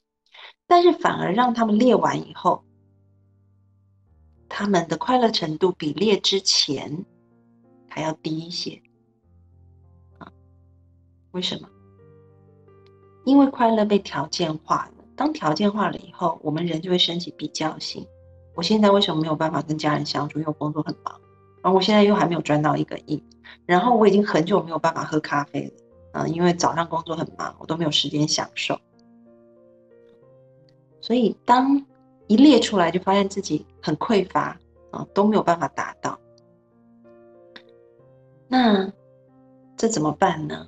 [0.68, 2.64] 但是反而让他们列完以后，
[4.48, 7.04] 他们的快乐程度比列之前
[7.88, 8.80] 还要低一些。
[10.18, 10.30] 啊，
[11.32, 11.68] 为什么？
[13.24, 15.01] 因为快乐被条件化了。
[15.22, 18.04] 当条件化了以后，我们人就会升起比较心。
[18.56, 20.40] 我现在为什么没有办法跟家人相处？
[20.40, 21.20] 因为我工作很忙，
[21.62, 23.22] 而我现在又还没有赚到一个亿，
[23.64, 26.26] 然后我已经很久没有办法喝咖啡了啊！
[26.26, 28.76] 因为早上工作很忙，我都没有时间享受。
[31.00, 31.86] 所以当
[32.26, 34.58] 一列出来，就发现自己很匮乏
[34.90, 36.18] 啊，都没有办法达到。
[38.48, 38.92] 那
[39.76, 40.66] 这怎么办呢？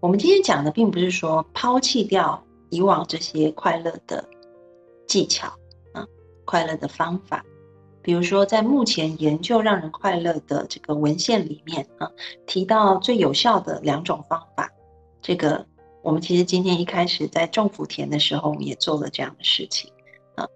[0.00, 4.26] 我们今天讲的并不是说抛弃掉以往这些快乐的
[5.06, 5.48] 技巧
[5.92, 6.06] 啊，
[6.46, 7.44] 快乐的方法，
[8.00, 12.10] 比如说在目前研究让人快乐的这个文献里面啊，
[12.46, 14.70] 提到最有效的两种方法，
[15.20, 15.66] 这个
[16.02, 19.92] 我们其实今天一开始在种福田的时候，我们也做了这样的事情
[20.34, 20.48] 啊，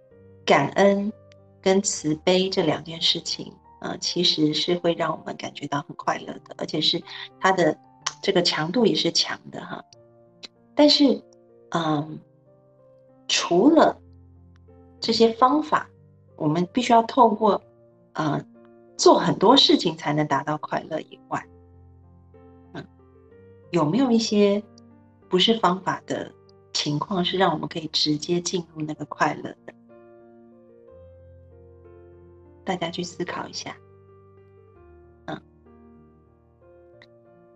[0.47, 1.13] 感恩
[1.61, 7.03] 跟慈悲这两件事情啊，其实是会让我们感觉到很快乐的，而且是
[7.39, 7.77] 它的。
[8.25, 9.85] 这个强度也是强的哈，
[10.75, 11.23] 但是，
[11.73, 12.19] 嗯，
[13.29, 14.01] 除了
[14.99, 15.91] 这些方法，
[16.35, 17.63] 我们必须要透过，
[18.15, 18.43] 呃，
[18.97, 21.47] 做很多事情才能达到快乐以外，
[22.73, 22.83] 嗯
[23.73, 24.63] 有没有一些
[25.29, 26.33] 不是方法的
[26.73, 29.75] 情况，是让我们可以直接进入那个快乐的？
[32.65, 33.77] 大家去思考一下。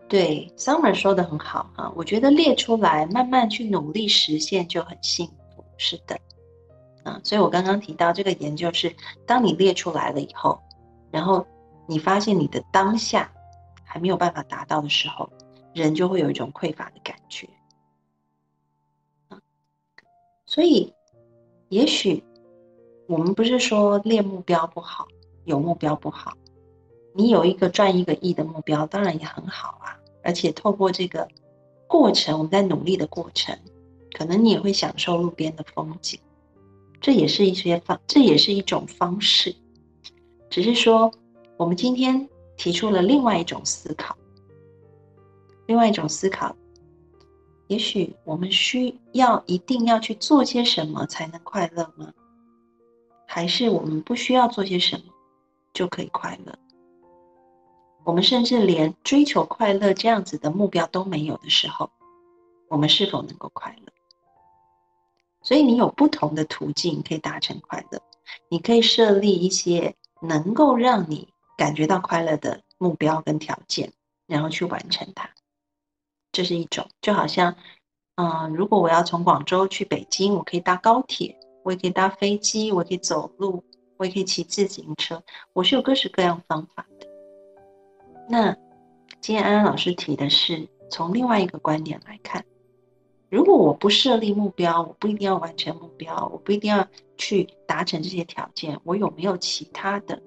[0.09, 5.65] 对，Summer 说的很好哈，我觉得列出来，慢慢去努力实现就很幸福。
[5.77, 6.19] 是的，
[7.05, 8.95] 嗯，所以我刚刚提到这个研究是，
[9.27, 10.61] 当你列出来了以后，
[11.11, 11.47] 然后
[11.87, 13.31] 你发现你的当下
[13.85, 15.31] 还没有办法达到的时候，
[15.75, 17.49] 人就会有一种匮乏的感觉。
[19.29, 19.39] 啊
[20.47, 20.93] 所以
[21.69, 22.25] 也许。
[23.11, 25.09] 我们不是说列目标不好，
[25.47, 26.35] 有目标不好。
[27.15, 29.98] 你有一个赚一个亿的目标，当然也很好啊。
[30.29, 31.27] 而且透过这个
[31.87, 33.59] 过程，我们在努力的过程，
[34.13, 36.21] 可能你也会享受路边的风景。
[37.01, 39.57] 这也是一些方，这也是一种方式。
[40.51, 41.11] 只是说，
[41.57, 44.15] 我们今天提出了另外一种思考，
[45.65, 46.55] 另外一种思考，
[47.69, 52.13] 也许我们需要一定要去做些什么才能快乐吗？
[53.27, 55.05] 还是我们不需要做些什么
[55.73, 56.59] 就可以快乐？
[58.09, 61.91] 我们甚至连追求快乐这样子的目标都没有的时候，
[62.71, 63.93] 我们是否能够快乐？
[65.43, 68.01] 所以你有不同的途径可以达成快乐。
[68.49, 73.93] 你可以设立一些能够让你感觉到快乐的目标跟条件，
[74.27, 75.29] 然后去完成它。
[76.33, 77.57] 这是一种，就好像，
[78.15, 81.39] 嗯，如果我要从广州去北京，我可以搭高铁。
[81.63, 83.63] 我也可以搭飞机，我可以走路，
[83.99, 86.87] 我也可以骑自行车，我是有各式各样方法。
[88.31, 88.55] 那
[89.21, 92.45] 今天安安老师提的是从另外一个观点来看，
[93.31, 96.87] 如果我不设立目标，我不一定要完成目标，我不一定要
[97.17, 100.23] 去达成这些条件，我有没有其他的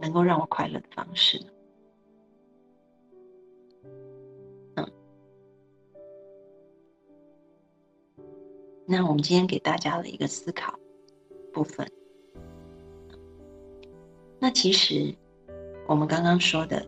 [0.00, 1.46] 能够让我快乐的方式呢？
[8.88, 10.78] 那我们今天给大家的一个思考
[11.52, 11.90] 部分，
[14.38, 15.12] 那其实
[15.88, 16.86] 我们刚刚说的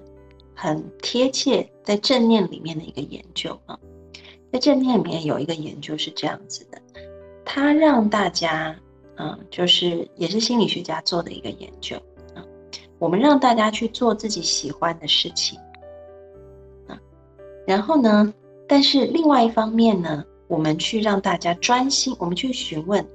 [0.60, 3.78] 很贴切，在正念里面的一个研究啊，
[4.52, 6.82] 在正念里面有一个研究是这样子的，
[7.44, 8.74] 他让大家
[9.18, 11.96] 嗯，就是也是心理学家做的一个研究
[12.34, 12.42] 啊，
[12.98, 15.56] 我们让大家去做自己喜欢的事情
[16.88, 16.98] 啊，
[17.64, 18.34] 然后呢，
[18.66, 20.24] 但是另外一方面呢。
[20.48, 23.06] 我们去让大家专心，我们去询问，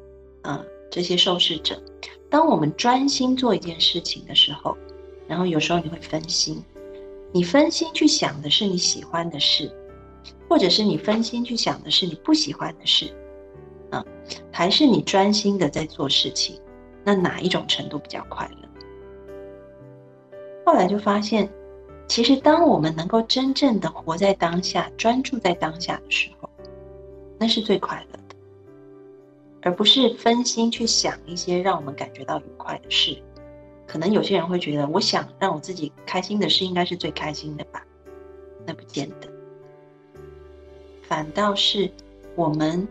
[0.44, 1.82] 啊，这些受试者，
[2.30, 4.78] 当我们专心做一件事情的时候，
[5.28, 6.64] 然后有时候你会分心，
[7.34, 9.70] 你分心去想的是你喜欢的事，
[10.48, 13.12] 或者是你分心去想的是你不喜欢的事，
[13.90, 14.06] 啊，
[14.52, 16.62] 还是你专心的在做事情，
[17.04, 18.70] 那哪一种程度比较快乐？
[20.66, 21.52] 后来就发现，
[22.08, 26.50] 其实当我们能够真正的活在当下，专注在当下的时候。
[27.40, 28.36] 那是最快乐的，
[29.64, 33.22] 而不是分心去想一些让我们感觉到愉快的事。
[33.86, 37.86] 可能有些人会觉得，我想让我自己开心的事，应该是最开心的吧？
[38.66, 39.28] 那不见得，
[41.02, 41.92] 反倒是
[42.36, 42.88] 我们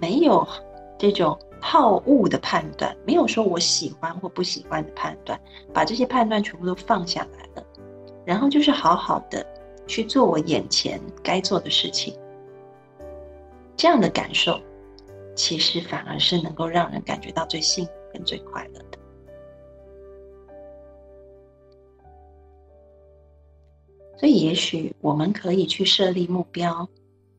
[0.00, 0.46] 没有
[0.96, 5.38] 这种好恶的判断，没有说我喜欢或不喜欢的判断，
[5.74, 7.66] 把这些判断全部都放下来了，
[8.24, 9.44] 然后就是好好的
[9.86, 12.16] 去做我眼前该做的事情。
[13.76, 14.60] 这样的感受，
[15.34, 18.80] 其实反而是能够让人感觉到最幸福跟最快乐
[24.18, 26.88] 所以，也许我们可以去设立目标。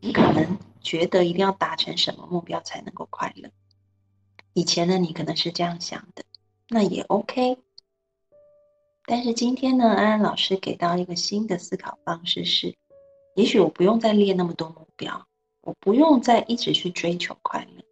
[0.02, 3.50] 你可能觉得一定要达成什么目标才能够快乐？
[4.54, 6.24] 以前的你可能是这样想的，
[6.70, 7.58] 那也 OK。
[9.06, 12.76] 但是今天呢，安安老师给到一个新的思考方式是：
[13.36, 15.28] 也许我不用再列那么多目标。
[15.62, 17.84] 我不用再一直去追求快乐，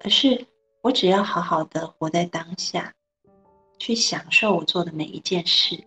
[0.00, 0.46] 而是
[0.80, 2.94] 我只要好好的活在当下，
[3.78, 5.84] 去享受我做的每一件事，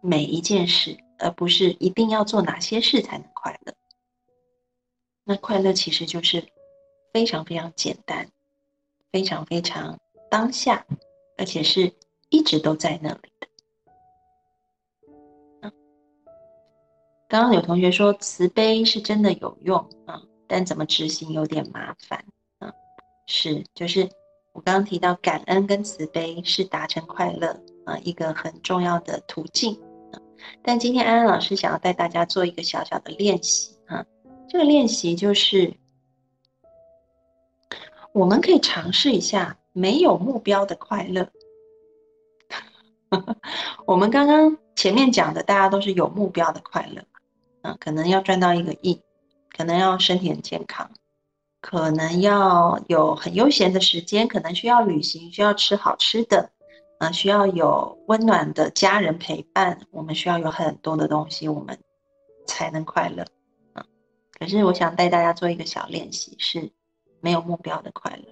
[0.00, 3.74] 每一件事，而不是一定要做哪些事才能快乐。
[5.24, 6.46] 那快乐其实就是
[7.12, 8.30] 非常非常简单，
[9.12, 9.98] 非常非常
[10.30, 10.86] 当下，
[11.36, 11.92] 而且是
[12.30, 13.48] 一直都在那里的。
[17.28, 22.24] 刚刚有同学说慈悲是真的有用啊，但怎么执行有点麻烦
[22.58, 22.72] 啊。
[23.26, 24.08] 是，就是
[24.52, 27.48] 我刚刚提到感恩跟慈悲是达成快乐
[27.84, 29.78] 啊一个很重要的途径。
[30.62, 34.04] 但今天安安老师想要带大家做一个小小的练习啊，
[34.48, 35.74] 这个练习就是
[38.12, 41.28] 我们可以尝试一下没有目标的快乐。
[43.86, 47.02] 我们刚刚前面讲的大家都是有目标的快乐，
[47.62, 49.00] 嗯，可能要赚到一个亿，
[49.56, 50.90] 可能要身体很健康，
[51.62, 56.50] 可能要有很悠闲的时间，可能需要旅行，需要吃好吃的，
[56.98, 61.78] 啊，需要有温暖的家人陪伴，我们需要有很多的东西，我们
[62.46, 63.24] 才能快乐，
[63.72, 63.86] 啊，
[64.38, 66.70] 可是我想带大家做一个小练习，是
[67.20, 68.24] 没有目标的快乐，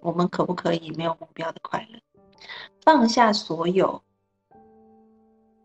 [0.00, 2.00] 我们可不可以没有目标的快乐，
[2.82, 4.02] 放下所有。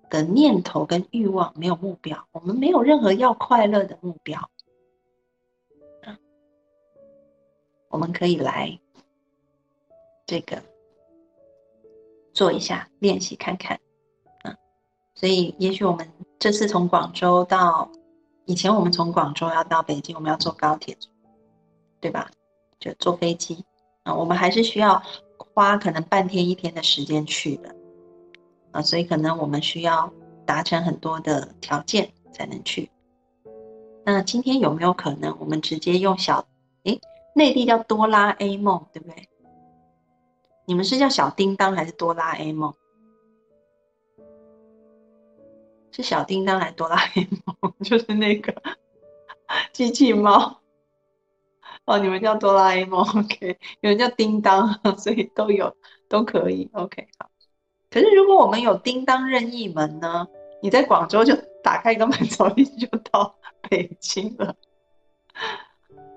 [0.09, 4.39] 的念头跟欲望没有目标，我们没有任何要快乐的目标。
[7.89, 8.79] 我们可以来
[10.25, 10.63] 这个
[12.37, 13.75] 做一下练习看看，
[14.43, 14.53] 啊，
[15.15, 16.07] 所以也许我们
[16.37, 17.91] 这次从广州到
[18.45, 20.95] 以前，我们从广州要到北京，我们要坐高铁，
[21.99, 22.29] 对吧？
[22.79, 23.65] 就坐飞机
[24.03, 25.01] 啊，我们还是需要
[25.55, 27.75] 花可能半天一天的时间去的。
[28.69, 30.13] 啊，所以可能我们需要
[30.45, 32.87] 达成很多的条件才能去。
[34.05, 36.45] 那今天有没有可能我们直接用小？
[36.83, 37.01] 诶，
[37.33, 39.27] 内地叫哆啦 A 梦，对不对？
[40.67, 42.73] 你们是叫小叮当还是哆啦 A 梦？
[45.91, 47.73] 是小叮当还是哆啦 A 梦？
[47.81, 48.53] 就是那个
[49.71, 50.59] 机器猫。
[51.85, 53.57] 哦，你们叫哆啦 A 梦， OK？
[53.79, 55.73] 有人叫叮当， 所以都有
[56.09, 57.07] 都可以，OK？
[57.17, 57.29] 好。
[57.89, 60.27] 可是，如果我们有叮当任意门呢？
[60.61, 63.33] 你在广州就打开一个门，走一就到
[63.69, 64.53] 北京了。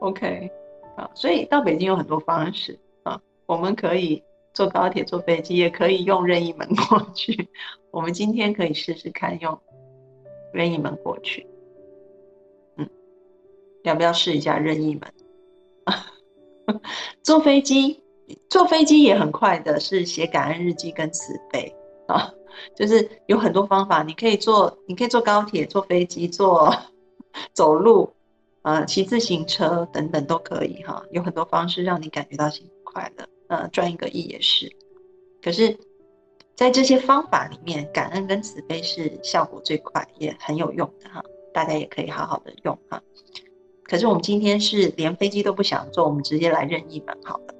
[0.00, 0.50] OK，
[0.96, 4.24] 啊，所以到北京有很多方式啊，我们可以
[4.60, 7.48] 坐高铁、坐飞机，也可以用任意门过去。
[7.90, 9.58] 我们今天可以试试看用
[10.52, 11.46] 任意门过去。
[12.76, 12.86] 嗯，
[13.84, 16.80] 要不要试一下任意门？
[17.24, 18.02] 坐飞机。
[18.50, 21.74] 坐飞机也很快的，是写感恩日记跟慈悲
[22.06, 22.30] 啊，
[22.76, 26.70] 就是有很多方法，你可以坐，你可以坐高铁、坐飞机、坐
[27.54, 28.12] 走路，
[28.60, 34.70] 呃，骑自行车等等都可以哈，有很多方式让你感觉到幸福快乐，呃，赚一个亿也是。
[35.42, 35.76] 可是，
[36.54, 41.20] 在这些方法里面，感恩跟慈悲是效果最快，也很有用的哈，
[41.52, 43.02] 大家也可以好好的用哈。
[43.82, 47.54] 可是我们今天是连飞机都不想坐，我们直接来任意门好了。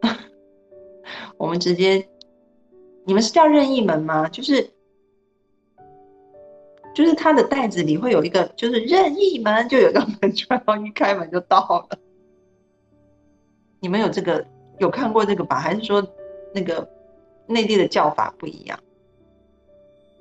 [1.36, 2.08] 我们直接，
[3.04, 4.26] 你们是叫任意门吗？
[4.30, 4.70] 就是，
[6.94, 11.98] 就是它的袋子里会有一个，就是任意门，就有个门 然后一开门就到了。
[13.80, 14.46] 你们有这个
[14.78, 15.58] 有看过这个吧？
[15.58, 16.06] 还是说
[16.54, 16.88] 那个
[17.46, 18.78] 内地的叫法不一样？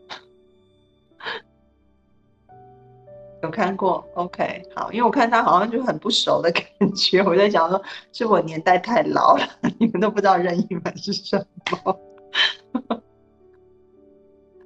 [3.44, 7.82] 有看过，OK，好，因为我看他好像就很不熟的感觉，我在想说，
[8.12, 9.48] 是我年代太老了，
[9.78, 11.46] 你们都不知道任意门是什
[11.84, 12.00] 么？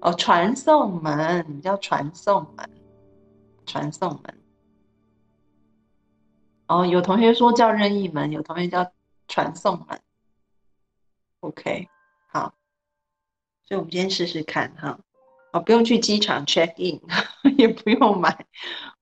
[0.01, 2.69] 哦，传送门叫传送门，
[3.65, 4.42] 传送门。
[6.67, 8.91] 哦，有同学说叫任意门，有同学叫
[9.27, 9.99] 传送门。
[11.41, 11.89] OK，
[12.27, 12.53] 好，
[13.63, 14.99] 所以我们今天试试看哈。
[15.51, 17.01] 哦，不用去机场 check in，
[17.59, 18.45] 也不用买，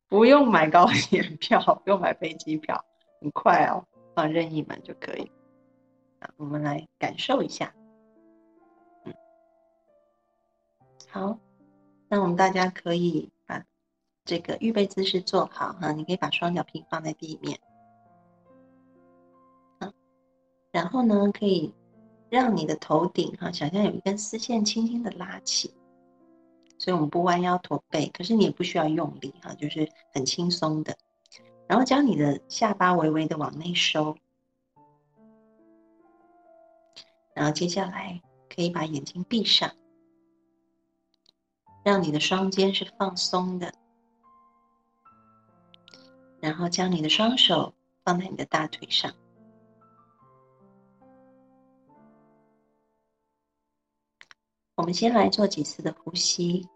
[0.09, 2.83] 不用买高铁票，不用买飞机票，
[3.21, 3.85] 很快哦，
[4.15, 5.31] 放任意门就可以。
[6.19, 7.73] 啊，我们来感受一下。
[9.05, 9.13] 嗯，
[11.09, 11.39] 好，
[12.09, 13.31] 那我们大家可以
[14.23, 17.59] 这个预备姿势做好哈，你可以把双脚平放在地面。
[19.79, 19.91] 啊，
[20.71, 21.73] 然后呢，可以
[22.29, 25.73] 让你的头顶哈，想象有一根丝线轻轻的拉起。
[26.77, 30.97] 所以我们不弯腰驼背，可是你也不需要用力哈，就是很轻松的。
[31.67, 34.17] 然后将你的下巴微微的往内收，
[37.33, 38.21] 然后接下来
[38.53, 39.71] 可以把眼睛闭上，
[41.83, 43.73] 让你的双肩是放松的，
[46.41, 47.73] 然后将你的双手
[48.03, 49.13] 放在你的大腿上。
[54.75, 56.67] 我们先来做几次的呼吸，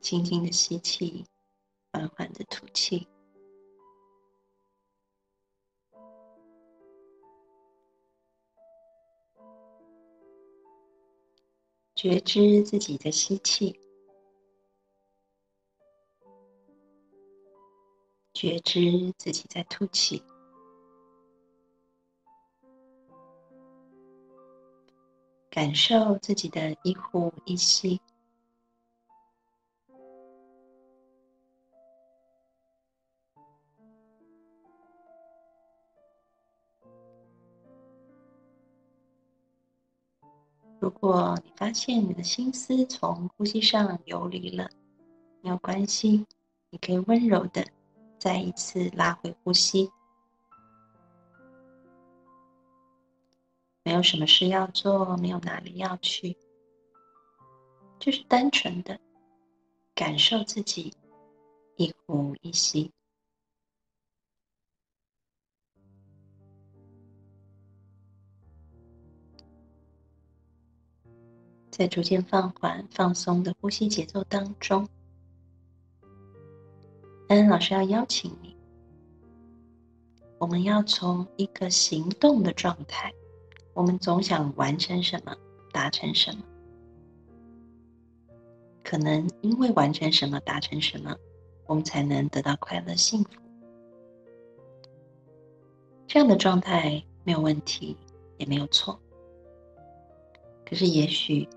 [0.00, 1.24] 轻轻的吸气，
[1.92, 3.06] 缓缓的吐气，
[12.02, 13.78] 觉知自己的吸气，
[18.32, 20.22] 觉知自己在吐气。
[25.50, 28.00] 感受自己的一呼一吸，
[40.80, 44.70] 如果你发现你的心思从呼吸上游离了，
[45.42, 46.26] 没有关系，
[46.70, 47.62] 你可以温柔的
[48.18, 49.90] 再一次拉回呼吸。
[53.82, 56.34] 没有什么事要做，没有哪里要去，
[57.98, 58.98] 就是单纯的
[59.94, 60.94] 感受自己
[61.76, 62.90] 一呼一吸。
[71.80, 74.86] 在逐渐放缓、放松的呼吸节奏当中，
[77.26, 78.54] 安安老师要邀请你，
[80.36, 83.10] 我们要从一个行动的状态，
[83.72, 85.34] 我们总想完成什么、
[85.72, 86.44] 达成什么，
[88.84, 91.16] 可能因为完成什么、达成什么，
[91.64, 93.30] 我们才能得到快乐、幸福。
[96.06, 97.96] 这样的状态没有问题，
[98.36, 99.00] 也没有错。
[100.66, 101.48] 可是，也许。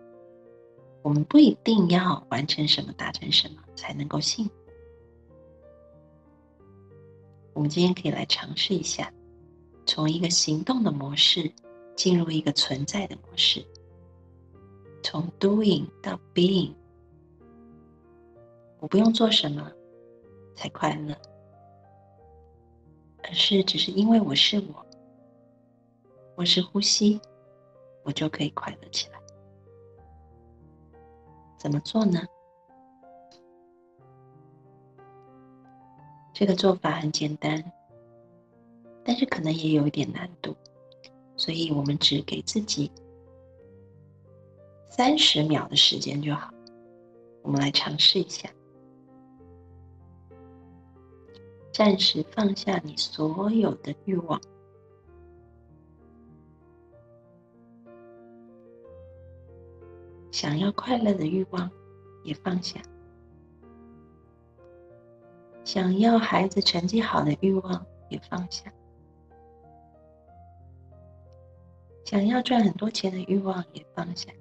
[1.03, 4.51] 我们不一定要完成什么、达成什么才能够幸福。
[7.53, 9.13] 我们今天可以来尝试一下，
[9.85, 11.51] 从一个行动的模式
[11.95, 13.63] 进入一个存在的模式，
[15.03, 16.73] 从 doing 到 being。
[18.79, 19.71] 我不用做什么
[20.55, 21.15] 才快乐，
[23.23, 24.85] 而是只是因为我是我，
[26.35, 27.19] 我是呼吸，
[28.03, 29.12] 我就可以快乐起来。
[31.63, 32.19] 怎么做呢？
[36.33, 37.63] 这个做法很简单，
[39.01, 40.53] 但是可能也有一点难度，
[41.37, 42.91] 所以我们只给自己
[44.89, 46.53] 三十秒的时间就好。
[47.43, 48.49] 我们来尝试一下，
[51.71, 54.41] 暂时放下你所有的欲望。
[60.33, 61.69] 想要快乐的欲望
[62.23, 62.81] 也放下，
[65.63, 68.73] 想要孩子成绩好的欲望也放下，
[72.03, 74.31] 想要赚很多钱的欲望也放下，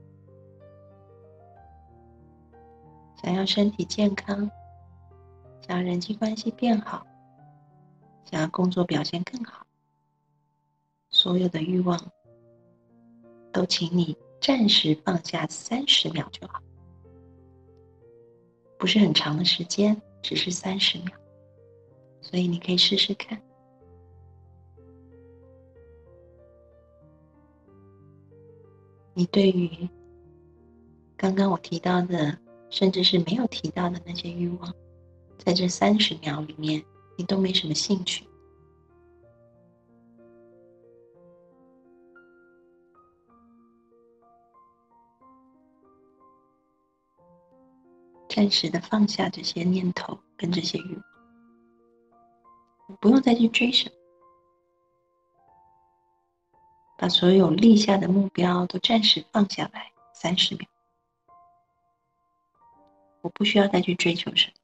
[3.23, 4.51] 想要身体健康，
[5.61, 7.07] 想要人际关系变好，
[8.25, 9.67] 想要工作表现更好，
[11.11, 12.01] 所有的欲望
[13.53, 14.17] 都请你。
[14.43, 16.61] 暂时放下三十秒就好，
[18.77, 21.13] 不是很长的时间，只是三十秒，
[22.21, 23.41] 所以你可以试试看。
[29.15, 29.89] 你对于
[31.17, 32.37] 刚刚我提到的，
[32.69, 34.75] 甚至是没有提到的那些欲望，
[35.39, 36.85] 在这三十秒里面，
[37.17, 38.27] 你都没什么兴趣。
[48.35, 51.05] 暂时的放下这些念头跟这些欲望，
[52.99, 53.95] 不用再去追什么，
[56.97, 60.67] 把所有立下的目标都暂时放下来，三十秒。
[63.21, 64.55] 我不需要再去追求什么，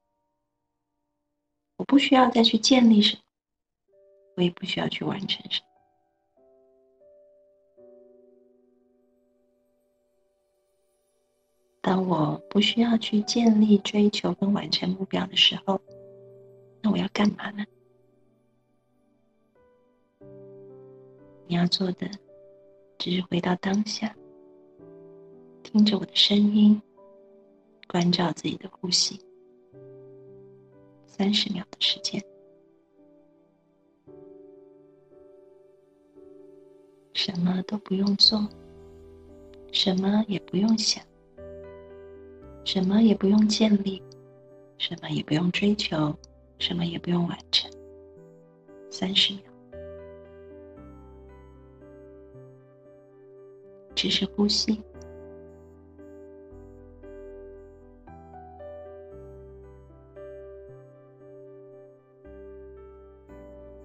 [1.77, 3.23] 我不需要再去建立什么，
[4.37, 5.68] 我也不需要去完成什么。
[11.89, 15.81] 当我不需要去建立、追求跟完成目标的时候，
[16.83, 17.65] 那我要干嘛呢？
[21.47, 22.07] 你要做的
[22.99, 24.15] 只是回到当下，
[25.63, 26.79] 听着我的声音，
[27.89, 29.19] 关照自己的呼吸，
[31.07, 32.23] 三十秒的时间，
[37.15, 38.47] 什么都不用做，
[39.73, 41.03] 什么也不用想。
[42.69, 44.03] 什么也不用建立，
[44.77, 46.15] 什么也不用追求，
[46.59, 47.71] 什么也不用完成。
[48.91, 49.43] 三十秒，
[53.95, 54.83] 只是呼吸，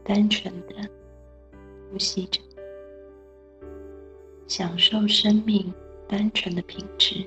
[0.04, 0.76] 单纯的
[1.90, 2.42] 呼吸着，
[4.46, 5.74] 享受生命
[6.06, 7.26] 单纯的品质。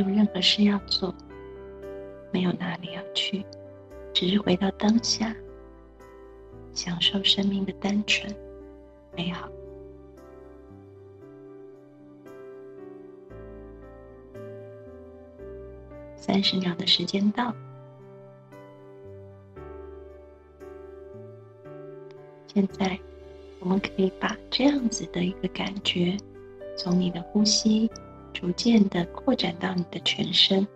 [0.00, 1.14] 有任何事要做，
[2.32, 3.44] 没有哪里要去，
[4.14, 5.36] 只是回到当下，
[6.72, 8.34] 享受生命的单纯、
[9.14, 9.46] 美好。
[16.16, 17.54] 三十秒的时间到。
[22.46, 22.98] 现在，
[23.58, 26.16] 我们可以把这样子的一个感觉，
[26.74, 27.90] 从你的呼吸
[28.32, 30.66] 逐渐的扩展到你的全身。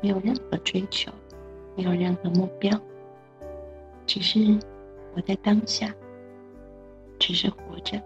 [0.00, 1.12] 没有任何追求，
[1.76, 2.76] 没有任何目标，
[4.04, 4.38] 只是
[5.14, 5.94] 活在当下，
[7.20, 8.02] 只是活着，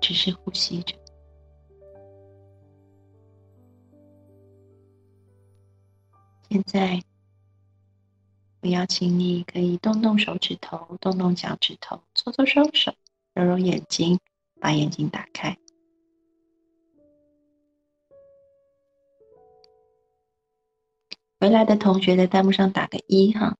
[0.00, 0.94] 只是呼吸着。
[6.48, 7.02] 现在，
[8.62, 12.94] 我邀请你可以动动手指头，动动脚趾头，搓搓双手，
[13.34, 14.20] 揉揉眼睛，
[14.60, 15.58] 把眼睛打开。
[21.40, 23.56] 回来的同学在弹幕上打个一哈。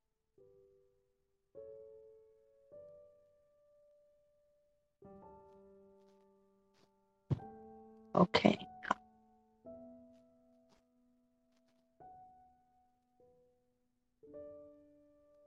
[8.12, 8.71] OK。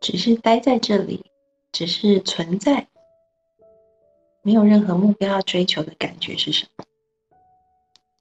[0.05, 1.25] 只是待在这里，
[1.71, 2.87] 只是存在，
[4.43, 6.85] 没有任何目标要追求的感觉是什么？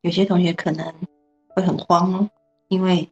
[0.00, 0.94] 有些同学可能
[1.48, 2.30] 会很慌哦，
[2.68, 3.06] 因为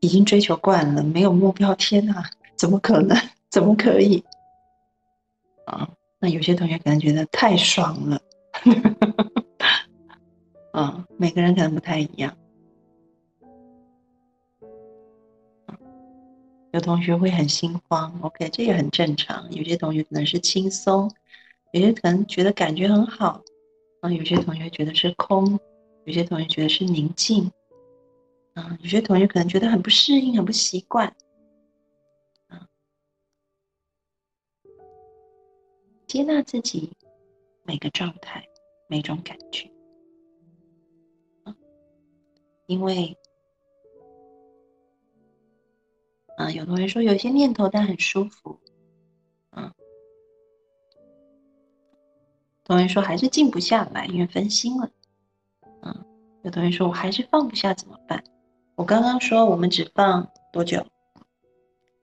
[0.00, 3.14] 已经追求惯了，没有目标，天哪，怎么可能？
[3.50, 4.24] 怎么可以？
[5.66, 5.86] 啊，
[6.18, 8.18] 那有些同学可能觉得太爽了，
[10.72, 12.34] 啊，每个人可能不太一样。
[16.72, 19.50] 有同学会很心慌，OK，这也很正常。
[19.50, 21.10] 有些同学可能是轻松，
[21.72, 23.42] 有些可能觉得感觉很好，
[24.00, 25.58] 啊，有些同学觉得是空，
[26.04, 27.50] 有些同学觉得是宁静，
[28.54, 31.06] 啊，有些同学可能觉得很不适应、很不习惯，
[32.48, 32.68] 啊，
[36.06, 36.92] 接纳自己
[37.62, 38.44] 每个状态、
[38.86, 39.70] 每种感觉，
[41.44, 41.56] 啊，
[42.66, 43.16] 因为。
[46.36, 48.58] 啊，有同学说有些念头，但很舒服。
[49.52, 49.72] 嗯，
[52.64, 54.90] 同学说还是静不下来，因为分心了。
[55.82, 56.04] 嗯，
[56.42, 58.22] 有同学说我还是放不下，怎么办？
[58.74, 60.84] 我刚刚说我们只放多久？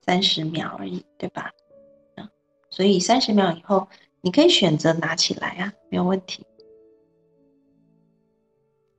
[0.02, 1.50] 三十秒而已，对吧？
[2.16, 2.28] 嗯，
[2.70, 3.88] 所以三十秒以后，
[4.20, 6.44] 你可以选择拿起来啊，没有问题。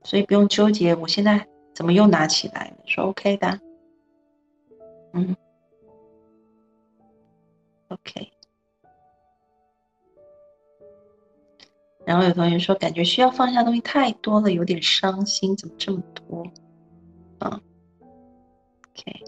[0.03, 2.77] 所以不用纠结，我现在怎么又拿起来了？
[2.85, 3.59] 说 OK 的。
[5.17, 5.33] 嗯
[7.87, 8.31] ，OK。
[12.05, 16.43] 然后有同学说，感觉需要放下东西太多了，有点伤心，怎么这么多？
[17.39, 17.61] 啊
[18.91, 19.23] ，OK。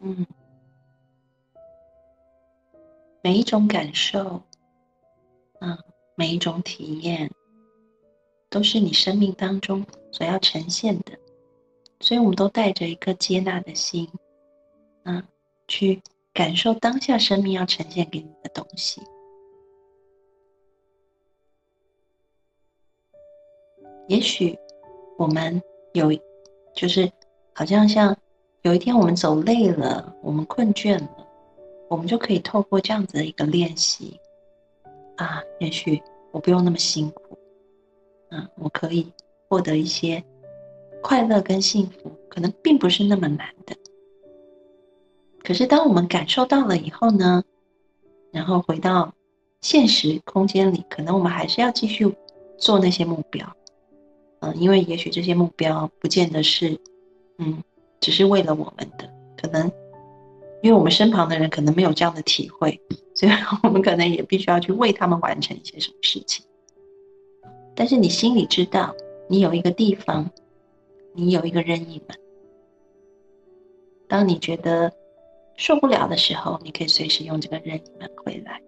[0.00, 0.26] 嗯，
[3.22, 4.42] 每一种感受，
[5.60, 5.78] 嗯，
[6.14, 7.30] 每一种体验，
[8.48, 11.21] 都是你生命当中所要呈现的。
[12.02, 14.08] 所以，我们都带着一颗接纳的心，
[15.04, 15.22] 嗯，
[15.68, 16.02] 去
[16.34, 19.00] 感受当下生命要呈现给你的东西。
[24.08, 24.58] 也许
[25.16, 26.10] 我们有，
[26.74, 27.08] 就是
[27.54, 28.14] 好像像
[28.62, 31.26] 有一天我们走累了，我们困倦了，
[31.88, 34.18] 我们就可以透过这样子的一个练习，
[35.16, 37.38] 啊，也许我不用那么辛苦，
[38.30, 39.10] 嗯，我可以
[39.48, 40.22] 获得一些。
[41.02, 43.76] 快乐跟幸福可能并不是那么难的，
[45.42, 47.42] 可是当我们感受到了以后呢，
[48.30, 49.12] 然后回到
[49.60, 52.10] 现实空间里，可能我们还是要继续
[52.56, 53.46] 做那些目标，
[54.40, 56.78] 嗯，因为也许这些目标不见得是，
[57.38, 57.62] 嗯，
[58.00, 59.70] 只是为了我们的，可能
[60.62, 62.80] 因为我们身旁的人可能没有这样的体会，
[63.14, 63.32] 所以
[63.64, 66.46] 我们可能也必须要去为他们完成一些什么事情。
[67.74, 68.94] 但是你心里知道，
[69.28, 70.30] 你有一个地方。
[71.14, 72.18] 你有一个任意门，
[74.08, 74.92] 当你觉得
[75.56, 78.60] 受不了的时候，你可以随时用这个任意门回来，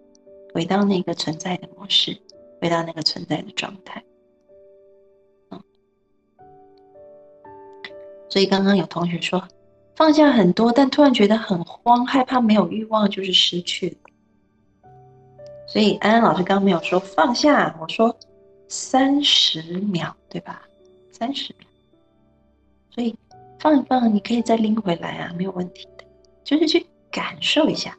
[0.53, 2.15] 回到那个存在的模式，
[2.61, 4.03] 回到那个存在的状态。
[5.49, 5.61] 嗯，
[8.29, 9.43] 所以刚刚有同学说
[9.95, 13.97] 放下很多，但突然觉得很慌，害怕没有欲望就是失去了。
[15.67, 18.15] 所以安安老师刚刚没有说放下，我说
[18.69, 20.61] 三十秒，对吧？
[21.11, 21.64] 三十秒。
[22.95, 23.13] 所以
[23.59, 26.05] 放一放，你可以再拎回来啊，没有问题的。
[26.45, 27.97] 就是去感受一下，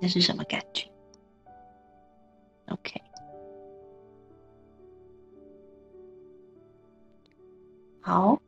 [0.00, 0.88] 那是什么感觉
[2.68, 3.02] ？OK。
[8.00, 8.40] 好，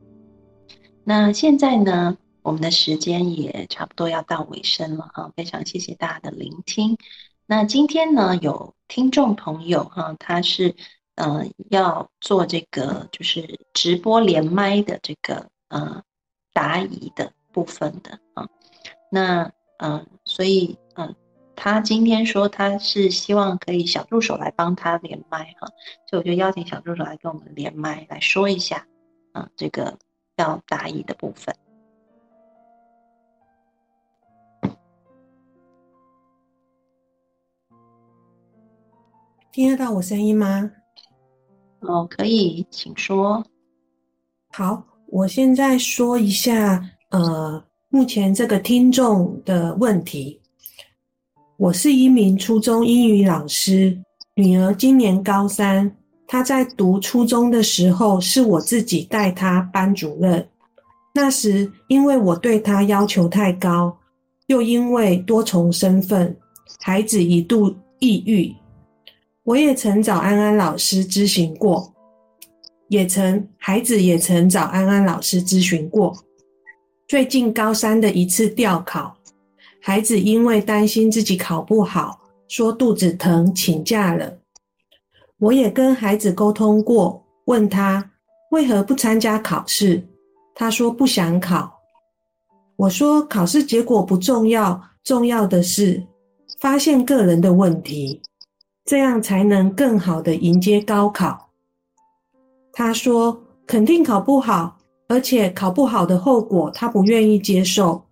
[1.03, 6.97] 那现在呢，我们的时间也差不多要到尾声了啊，非常谢谢大家的聆听。
[7.45, 10.75] 那今天呢，有听众朋友哈，他是
[11.15, 16.03] 呃要做这个就是直播连麦的这个呃
[16.53, 18.47] 答疑的部分的啊。
[19.11, 21.15] 那嗯，所以嗯，
[21.55, 25.67] 他今天说他是希望可以小助手来帮他连麦哈，
[26.09, 28.87] 所以我就邀请小助手来跟我们连麦来说一下
[29.33, 29.97] 啊这个
[30.37, 31.55] 要答疑的部分。
[39.51, 40.71] 听得到我声音吗？
[41.87, 43.45] 哦，可以，请说。
[44.51, 50.39] 好，我现在说一下，呃，目前这个听众的问题。
[51.57, 53.97] 我是一名初中英语老师，
[54.35, 55.89] 女儿今年高三，
[56.27, 60.45] 她在读初中的时候，是我自己带她班主任。
[61.13, 63.97] 那时因为我对她要求太高，
[64.47, 66.35] 又因为多重身份，
[66.81, 68.53] 孩子一度抑郁。
[69.45, 71.93] 我也曾找安安老师咨询过，
[72.87, 76.17] 也曾孩子也曾找安安老师咨询过。
[77.07, 79.15] 最近高三的一次调考，
[79.79, 84.35] 孩子因为担心自己考不好，说肚子疼请假了。
[85.37, 88.09] 我也跟孩子沟通过，问他
[88.49, 90.03] 为何不参加考试，
[90.55, 91.71] 他说不想考。
[92.77, 96.03] 我说考试结果不重要，重要的是
[96.59, 98.19] 发现个人的问题。
[98.85, 101.49] 这样才能更好的迎接高考。
[102.71, 104.77] 他说肯定考不好，
[105.07, 108.05] 而且考不好的后果他不愿意接受，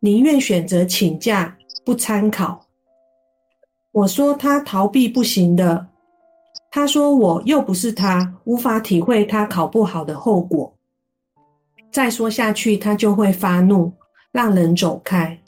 [0.00, 2.60] 宁愿选择请假不参考。
[3.92, 5.88] 我说他逃避不行的。
[6.70, 10.70] 他说我又不是他，无法体会他考不好的后果。
[11.90, 13.90] 再说下去他就会发怒，
[14.30, 15.40] 让人走开。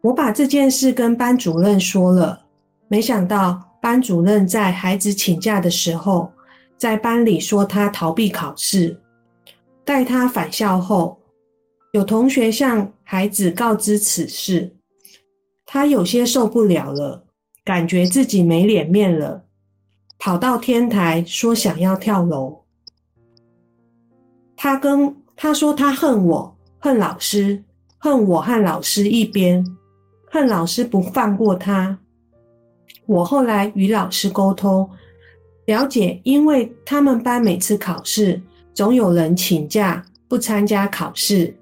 [0.00, 2.46] 我把这件事跟班主任说了，
[2.88, 3.69] 没想到。
[3.80, 6.30] 班主任在孩子请假的时候，
[6.76, 9.00] 在班里说他逃避考试。
[9.84, 11.18] 待他返校后，
[11.92, 14.76] 有同学向孩子告知此事，
[15.64, 17.24] 他有些受不了了，
[17.64, 19.44] 感觉自己没脸面了，
[20.18, 22.64] 跑到天台说想要跳楼。
[24.54, 27.64] 他跟他说他恨我，恨老师，
[27.98, 29.64] 恨我和老师一边，
[30.30, 31.98] 恨老师不放过他。
[33.10, 34.88] 我后来与老师沟通，
[35.66, 38.40] 了解，因为他们班每次考试
[38.72, 41.52] 总有人请假不参加考试，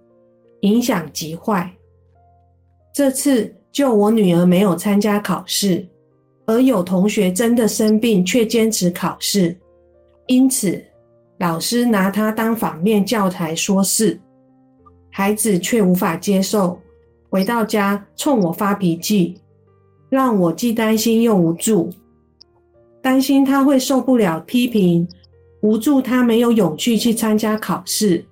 [0.61, 1.73] 影响极坏。
[2.93, 5.89] 这次就我女儿没有参加考试，
[6.45, 9.57] 而有同学真的生病却坚持考试，
[10.27, 10.79] 因此
[11.39, 14.21] 老师拿他当反面教材说事，
[15.11, 16.79] 孩子却无法接受，
[17.31, 19.41] 回到家冲我发脾气。
[20.09, 21.91] 让我既担心又无助，
[23.03, 25.07] 担心他会受不了批评，
[25.61, 28.25] 无助他没有勇气去参加考试，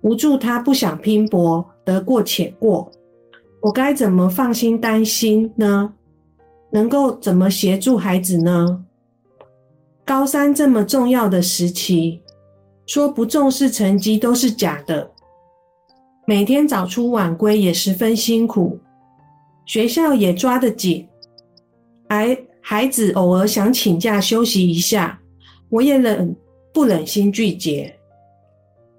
[0.00, 2.90] 无助他不想拼搏，得过且过。
[3.60, 5.94] 我该怎么放心担心呢？
[6.72, 8.84] 能够怎么协助孩子呢？
[10.04, 12.20] 高三这么重要的时期，
[12.86, 15.08] 说不重视成绩都是假的。
[16.26, 18.80] 每天早出晚归也十分辛苦，
[19.64, 21.06] 学校也抓得紧。
[22.12, 25.18] 孩孩子偶尔想请假休息一下，
[25.70, 26.36] 我也忍
[26.70, 27.90] 不忍心拒绝。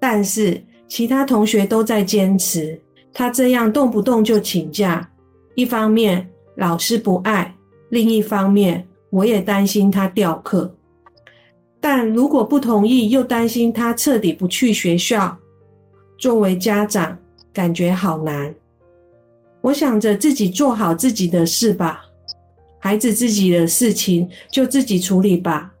[0.00, 2.76] 但是其他同学都在坚持，
[3.12, 5.08] 他这样动不动就请假，
[5.54, 7.54] 一方面老师不爱，
[7.88, 10.74] 另一方面我也担心他调课。
[11.80, 15.38] 但如果不同意，又担心他彻底不去学校。
[16.18, 17.16] 作为家长，
[17.52, 18.52] 感觉好难。
[19.60, 22.03] 我想着自己做好自己的事吧。
[22.84, 25.74] 孩子自己的事情就自己处理吧。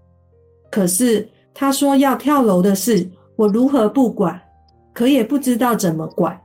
[0.70, 4.40] 可是他说要跳楼的事，我如何不管？
[4.94, 6.40] 可也不知道怎么管。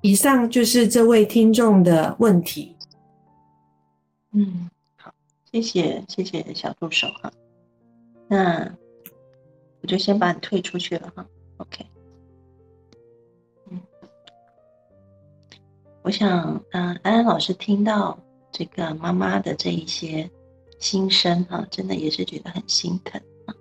[0.00, 2.74] 以上就是这位听众的问题。
[4.32, 5.12] 嗯，好，
[5.52, 7.30] 谢谢谢谢小助手哈。
[8.28, 8.74] 那
[9.82, 11.26] 我就先把你退出去了哈。
[11.58, 11.84] OK。
[13.70, 13.78] 嗯，
[16.00, 18.18] 我想，嗯，安安老师听到。
[18.52, 20.30] 这个妈妈的这一些
[20.78, 23.54] 心声啊，真的也是觉得很心疼啊，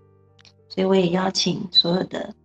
[0.67, 2.35] 所以我也邀请所有的，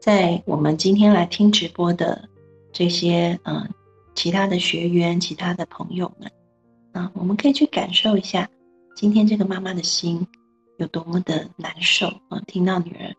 [0.00, 2.28] 在我们今天来听直播的
[2.72, 3.68] 这些嗯
[4.14, 6.30] 其他的学员、其他的朋友们
[6.92, 8.48] 啊，我们可以去感受一下
[8.94, 10.26] 今天这个妈妈的心
[10.78, 12.40] 有多么的难受啊！
[12.46, 13.14] 听到女儿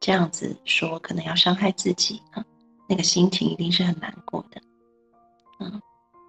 [0.00, 2.44] 这样子说，可能要伤害自己啊，
[2.88, 4.60] 那个心情一定是很难过的，
[5.60, 5.80] 嗯。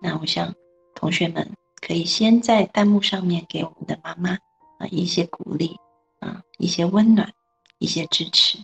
[0.06, 0.54] 那我想，
[0.93, 1.49] 同学们
[1.80, 4.32] 可以先在弹幕上面给我们的妈妈
[4.78, 5.78] 啊一些鼓励
[6.20, 7.34] 啊，一些温暖，
[7.80, 8.58] 一些支持。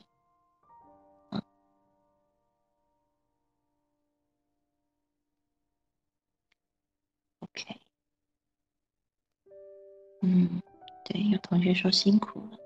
[7.40, 7.80] OK，
[10.22, 10.62] 嗯，
[11.06, 12.58] 对，有同学说辛苦了，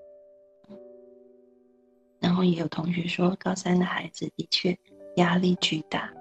[2.18, 4.76] 然后也有同学说高三的孩子的确
[5.14, 6.12] 压力巨大。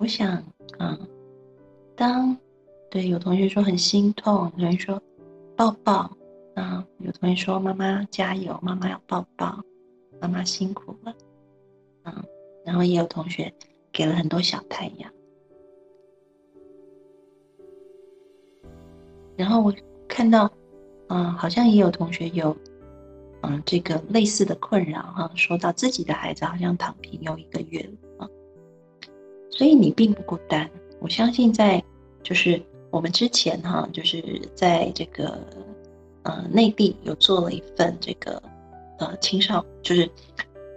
[0.00, 0.42] 我想，
[0.78, 0.98] 嗯，
[1.94, 2.34] 当
[2.90, 4.98] 对有同学说很心痛，有人说
[5.54, 6.10] 抱抱，
[6.54, 9.62] 啊，有同学说妈妈加油，妈妈要抱抱，
[10.18, 11.14] 妈妈辛苦了。
[12.04, 12.24] 嗯，
[12.64, 13.52] 然后也有同学
[13.92, 15.12] 给了很多小太阳，
[19.36, 19.70] 然后我
[20.08, 20.50] 看到，
[21.08, 22.56] 嗯，好像也有同学有，
[23.42, 27.92] 嗯，这个类似的困扰哈，说到自己的孩子好像躺平有一个月了，
[29.50, 30.68] 所以你并不孤单。
[31.00, 31.82] 我相信在
[32.22, 34.22] 就是我们之前哈，就是
[34.54, 35.38] 在这个
[36.22, 38.42] 呃内地有做了一份这个
[38.98, 40.10] 呃青少就是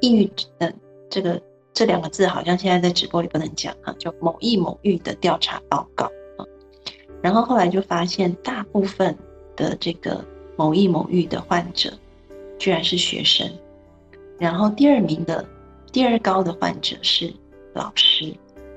[0.02, 0.74] 抑郁的。
[1.10, 1.40] 这个
[1.74, 6.06] 这两个字好像现在在直播里不能讲哈，就某易某域的调查报告
[6.38, 6.46] 啊。
[7.22, 9.16] 然后后来就发现，大部分
[9.56, 10.26] 的这个
[10.58, 11.94] 某易某域的患者，
[12.58, 13.48] 居然是学生。
[14.40, 15.46] 然后第二名的
[15.92, 17.32] 第二高的患者是
[17.76, 18.34] 老师，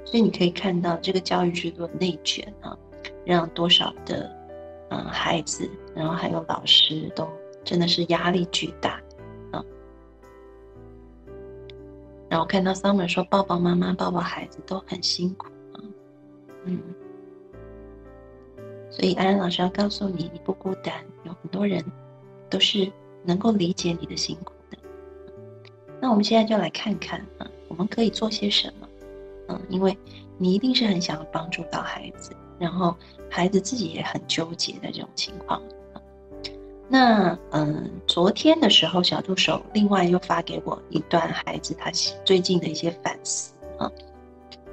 [0.06, 2.78] 所以你可以看到这个教育制度的内卷啊，
[3.24, 4.30] 让多少的
[4.88, 7.28] 嗯孩子，然后还有老师都
[7.64, 9.02] 真的是压力巨大
[9.50, 9.62] 啊。
[12.30, 15.82] 然后看到 Summer 说：“抱抱妈妈，抱抱孩子都很辛苦啊。”
[16.64, 16.80] 嗯，
[18.90, 20.94] 所以安安老师要告诉你，你不孤单，
[21.24, 21.84] 有很多人
[22.48, 22.90] 都是
[23.24, 24.78] 能够理解你的辛苦的。
[26.00, 28.85] 那我们现在就来看看啊，我们可以做些什么？
[29.48, 29.96] 嗯，因为
[30.38, 32.96] 你一定是很想要帮助到孩子，然后
[33.30, 35.62] 孩子自己也很纠结的这种情况。
[36.88, 41.90] 那嗯，昨天的时候，小助手另外又发给我一段孩子他
[42.24, 43.90] 最近的一些反思啊，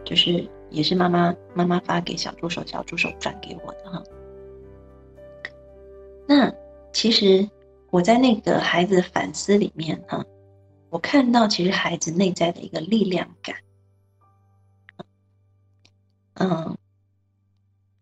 [0.06, 4.04] 就是也是妈妈妈妈发给小助手，小助手转给我的哈。
[6.28, 6.54] 那
[6.92, 7.50] 其实
[7.90, 10.24] 我在那个孩子反思里面哈，
[10.92, 13.56] 我看到其实孩子内在的一个力量感，
[16.36, 16.78] 嗯，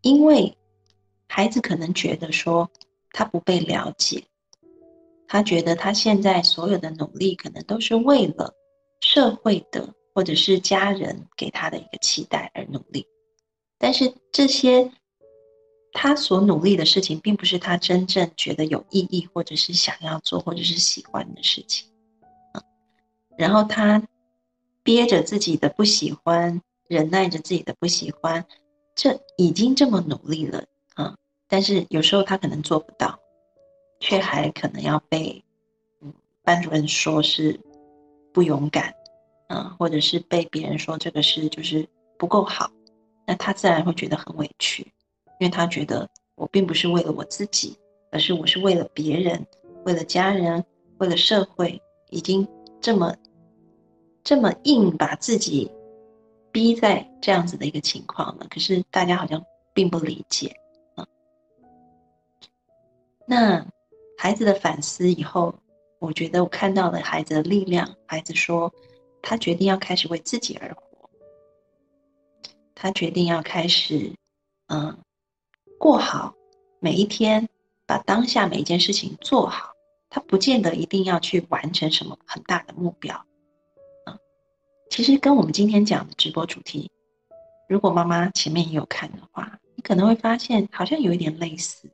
[0.02, 0.58] 因为
[1.28, 2.70] 孩子可能觉得说。
[3.14, 4.24] 他不被了解，
[5.28, 8.56] 他觉得他现在所有的努力可能都是为了
[9.02, 13.06] 社会的或者是家人给他的一个期待而努力，
[13.78, 14.90] 但是这些
[15.92, 21.90] 他所努力的事情，并不是他真正觉得有意义或者是想要做或者是喜欢的事情
[23.38, 24.02] 然后他
[24.84, 26.62] 憋着自己的不喜欢，
[26.92, 28.46] 忍耐着自己的不喜欢，
[28.94, 30.62] 这已经这么努力了。
[30.96, 31.16] 啊
[31.48, 33.18] 但是有时候他可能做不到，
[34.02, 35.42] 却还可能要被
[36.02, 36.14] 嗯
[36.44, 37.58] 班主任说是
[38.34, 38.94] 不勇敢，
[39.48, 41.88] 嗯，或者是被别人说这个事就是
[42.18, 42.70] 不够好，
[43.26, 44.84] 那他自然会觉得很委屈，
[45.40, 47.78] 因为他觉得我并不是为了我自己，
[48.12, 49.48] 而是我是为了别人，
[49.86, 50.62] 为了家人，
[50.98, 52.46] 为了社会，已经
[52.82, 53.16] 这么
[54.26, 55.72] 这么硬把自己
[56.52, 59.44] 逼在这样子的一个情况呢，可是大家好像
[59.74, 60.56] 并不理解
[60.96, 61.08] 啊。
[63.26, 63.66] 那
[64.18, 65.56] 孩子的反思以后，
[66.00, 67.96] 我觉得我看到了孩子的力量。
[68.06, 68.74] 孩子说，
[69.22, 71.10] 他决定要开始为自己而活，
[72.76, 74.14] 他决定要开始，
[74.68, 74.98] 嗯，
[75.80, 76.36] 过好
[76.80, 77.48] 每一天，
[77.86, 79.72] 把当下每一件事情做好。
[80.14, 83.26] 他不见得一定要去完成什么很大的目标，
[84.92, 86.92] 其实跟我们今天讲的直播主题，
[87.70, 91.90] 如果妈妈前面也有看的话，你可能会发现好像有一点类似。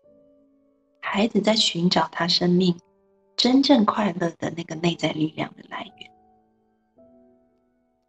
[1.00, 2.76] 孩子在寻找他生命
[3.36, 6.12] 真正快乐的那个内在力量的来源，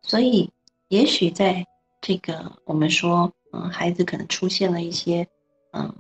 [0.01, 0.51] 所以
[0.89, 1.67] 也许在
[2.01, 5.29] 这个我们说，嗯，孩子可能出现了一些
[5.73, 5.95] 嗯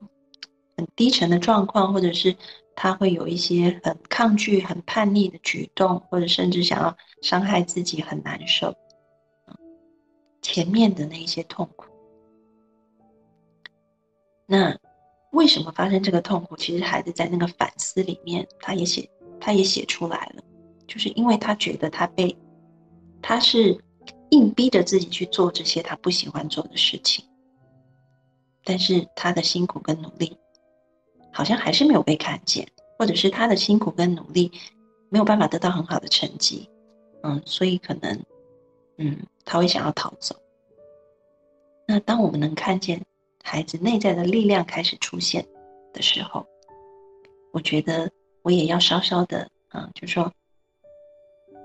[0.78, 2.34] 很低沉的状况，或者是
[2.80, 8.72] 他会有一些很抗拒、很叛逆的举动，或者甚至想要伤害自己，很难受。
[10.42, 11.86] 前面的那一些痛苦，
[14.46, 14.78] 那。
[15.32, 16.56] 为什么发生这个痛苦？
[16.56, 19.06] 其实孩子在那个反思里面，他也写，
[19.38, 20.42] 他也写出来了，
[20.86, 22.34] 就是因为他觉得他被，
[23.20, 23.78] 他是
[24.30, 27.22] 硬逼着自己去做这些他不喜欢做的事情，
[28.64, 30.34] 但是他的辛苦跟努力，
[31.38, 32.66] 好像还是没有被看见，
[32.98, 34.50] 或者是他的辛苦跟努力
[35.08, 36.68] 没有办法得到很好的成绩，
[37.22, 38.20] 嗯，所以可能
[38.96, 40.34] 嗯，他会想要逃走。
[41.86, 43.00] 那当我们能看见
[43.44, 45.46] 孩子内在的力量开始出现
[45.92, 46.44] 的时候，
[47.52, 48.10] 我觉得
[48.42, 50.32] 我也要稍稍的嗯，就说，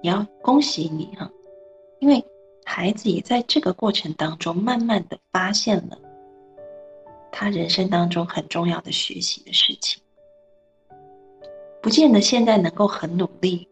[0.03, 1.27] 也要恭喜你哈，
[1.99, 2.23] 因为
[2.63, 5.97] 孩子也在这个过程当中慢慢的发现了
[7.35, 10.01] 他人生当中很重要的学习的事情，
[11.81, 13.67] 不见得现在能够很努力，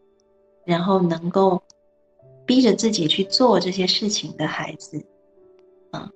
[0.65, 1.61] 然后能够
[2.43, 5.05] 逼着自己去做这些事情的孩子，
[5.91, 6.09] 啊，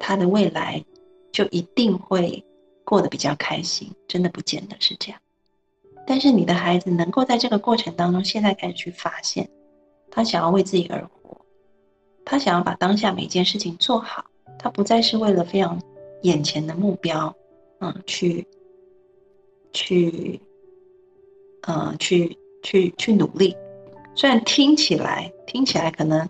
[0.00, 0.84] 他的未来
[1.30, 2.44] 就一定会
[2.84, 5.20] 过得比较开心，真的不见得是这样。
[6.04, 9.48] 但是你的孩子能够在这个过程当中，现在开始去发现，
[10.10, 11.40] 他想要为自己而活，
[12.24, 14.24] 他想要把当下每件事情做好，
[14.58, 15.80] 他不再是为了非常
[16.22, 17.34] 眼前的目标，
[17.80, 18.46] 嗯，去，
[19.72, 20.40] 去，
[21.62, 23.56] 呃，去去去努力。
[24.14, 26.28] 虽然听起来听起来可能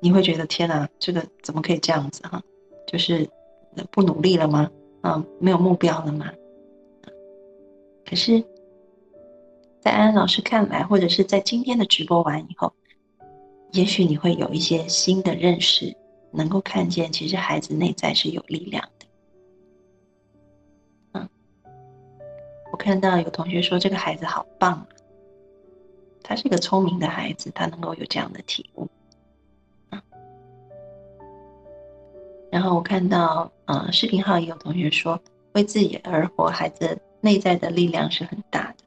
[0.00, 2.42] 你会觉得天哪，这个怎么可以这样子哈？
[2.86, 3.28] 就是
[3.90, 4.70] 不努力了吗？
[5.02, 6.32] 嗯，没有目标了吗？
[8.04, 8.44] 可是。
[9.84, 12.72] 在安安老师看来，或者是在今天的直播完以后，
[13.72, 15.92] 也许你会有一些新的认识，
[16.32, 19.06] 能够看见其实孩子内在是有力量的。
[21.12, 21.28] 嗯，
[22.72, 24.86] 我看到有同学说这个孩子好棒啊，
[26.22, 28.88] 他是个聪明的孩子，他能够有这样的体悟。
[29.90, 30.02] 嗯，
[32.50, 35.20] 然后我看到呃视频号也有同学说，
[35.52, 38.84] 为自己而活，孩子内在的力量是很大的。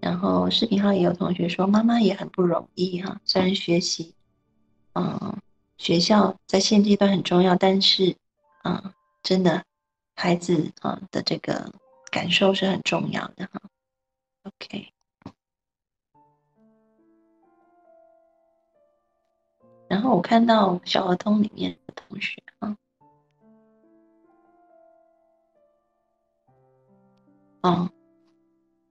[0.00, 3.20] 然后视频号也有同学说，妈妈也很不容易哈。
[3.24, 4.14] 虽然学习，
[4.94, 5.36] 嗯，
[5.76, 8.16] 学校在现阶段很重要，但是，
[8.64, 8.92] 嗯，
[9.22, 9.64] 真的，
[10.14, 11.72] 孩子啊的这个
[12.10, 13.60] 感受是很重要的哈。
[14.44, 14.92] OK。
[19.88, 22.76] 然后我看到小儿童里面的同学啊。
[27.62, 27.90] 嗯，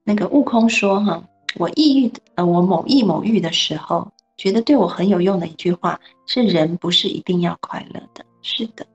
[0.08, 1.22] 那个悟空说：“哈，
[1.56, 8.24] 我抑郁的，呃，我某抑某郁的时候，觉得对我很有用的一句话是：人不是一定要快乐的。
[8.40, 8.86] 是的，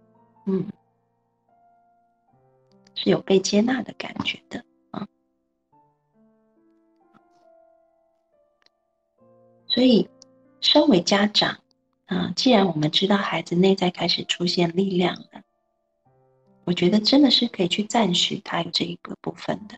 [0.48, 0.66] 嗯，
[2.96, 5.08] 是有被接纳的感觉的啊。
[9.68, 10.10] 所以，
[10.62, 11.60] 身为家长，
[12.08, 15.44] 啊，既然我们知道孩子内在开始出现力量了。”
[16.66, 19.78] 我觉得真的是可以去赞许他有这一个部分的，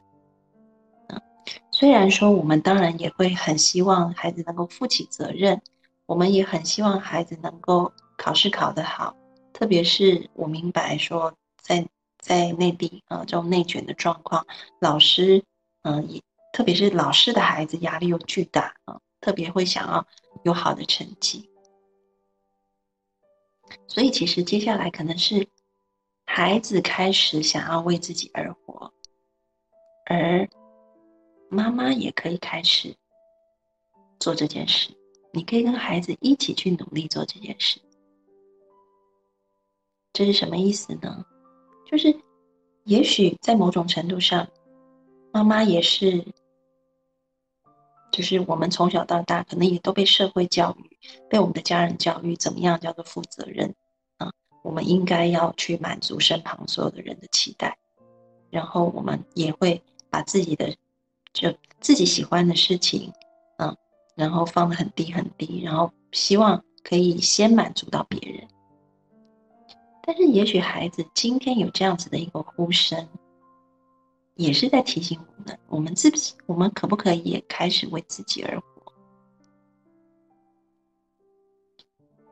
[1.78, 5.62] 虽然说我们当然也会很希望孩子能够负起责任，
[6.06, 9.14] 我们也很希望孩子能够考试考得好，
[9.52, 11.86] 特别是我明白说在
[12.18, 14.48] 在内地啊这种内卷的状况，
[14.80, 15.44] 老师
[15.82, 16.22] 嗯也
[16.54, 20.08] 特别是老师的孩子压力又巨大啊，特别会想要
[20.44, 21.50] 有好的成绩，
[23.90, 25.46] 所以其实接下来可能是。
[26.28, 28.92] 孩子开始想要为自己而活，
[30.08, 30.50] 而
[31.50, 32.96] 妈妈也可以开始
[34.20, 34.92] 做这件事。
[35.32, 37.82] 你可以跟孩子一起去努力做这件事。
[40.14, 41.26] 这是什么意思呢？
[41.86, 42.18] 就是，
[42.86, 44.48] 也许在某种程度上，
[45.34, 46.26] 妈妈也是，
[48.12, 50.98] 就是我们从小到大可能也都被社会教育，
[51.30, 53.76] 被我们的家人教育，怎么样叫做负责任
[54.18, 54.32] 啊。
[54.64, 57.78] 我们应该要去满足身旁所有的人的期待，
[58.50, 60.74] 然后我们也会把自己的
[61.36, 63.12] 就自己喜欢的事情，
[63.58, 63.76] 嗯，
[64.16, 68.48] 然后放得很低很低，然后希望可以先满足到别人。
[70.02, 73.06] 但是也许孩子今天有这样子的一个呼声，
[74.36, 78.94] 也是在提醒我们：我们自己，我们可不可以也开始为自己而活？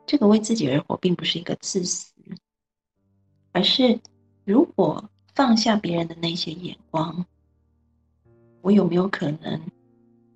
[0.05, 2.13] 这个为自己而活，并不是一个自私。
[3.51, 3.99] 而是，
[4.45, 7.25] 如果放下别人的那些眼光，
[8.63, 9.61] 我有没有可能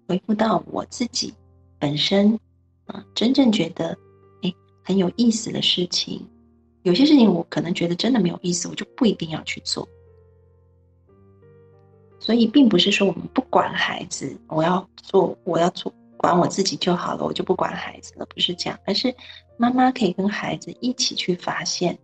[0.07, 1.34] 回复到我自己
[1.80, 2.38] 本身
[2.86, 3.03] 啊？
[3.15, 3.97] 真正觉得
[4.43, 4.53] 哎
[4.84, 6.28] 很有意思的事情，
[6.84, 9.88] 有些事情我可能觉得真的没有意思，我就不一定要去做。
[12.19, 19.15] 所以，并不是说我们不管孩子，我要做，我要做，管我自己就好了，我就不管孩子了，不是这样，而是
[19.55, 21.97] 妈妈可以跟孩子一起去发现。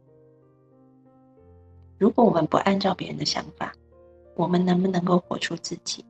[1.98, 3.74] 如果我们不按照别人的想法，
[4.36, 6.06] 我们能不能够活出自己？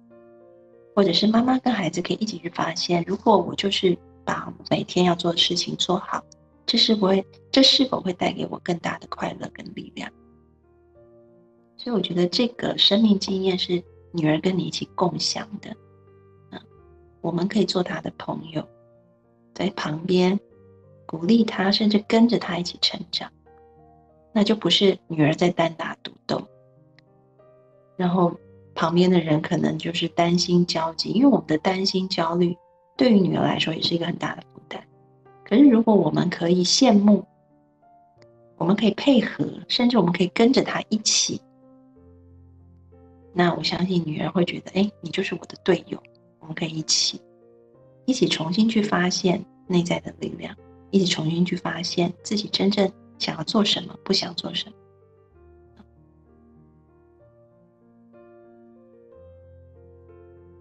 [0.96, 6.24] 或者是妈妈跟孩子可以一起去发现，如果我就是把每天要做的事情做好，
[6.66, 10.12] 这是不会，这是否会带给我更大的快乐跟力量？
[11.76, 15.76] 所以我觉得这个生命经验是女儿跟你一起共享的，
[16.52, 16.62] 嗯，
[17.22, 18.66] 我们可以做她的朋友，
[19.54, 20.40] 在旁边
[21.06, 23.30] 鼓励她，甚至跟着她一起成长，
[24.32, 26.42] 那就不是女儿在单打独斗，
[27.98, 28.34] 然后
[28.76, 32.56] 旁边的人可能就是担心焦急，因为我们的担心焦虑
[32.98, 34.84] 对于女儿来说也是一个很大的负担。
[35.46, 37.26] 可是如果我们可以羡慕，
[38.58, 41.42] 我们可以配合，甚至我们可以跟着她一起。
[43.34, 46.02] 那我相信女儿会觉得，哎，你就是我的队友，
[46.40, 47.20] 我们可以一起，
[48.06, 50.56] 一起重新去发现内在的力量，
[50.92, 54.76] 一起重新去发现自己真正想要做什么，不想做什么。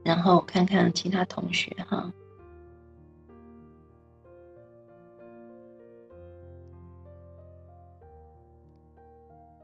[0.05, 2.13] 然后看看其他同学哈，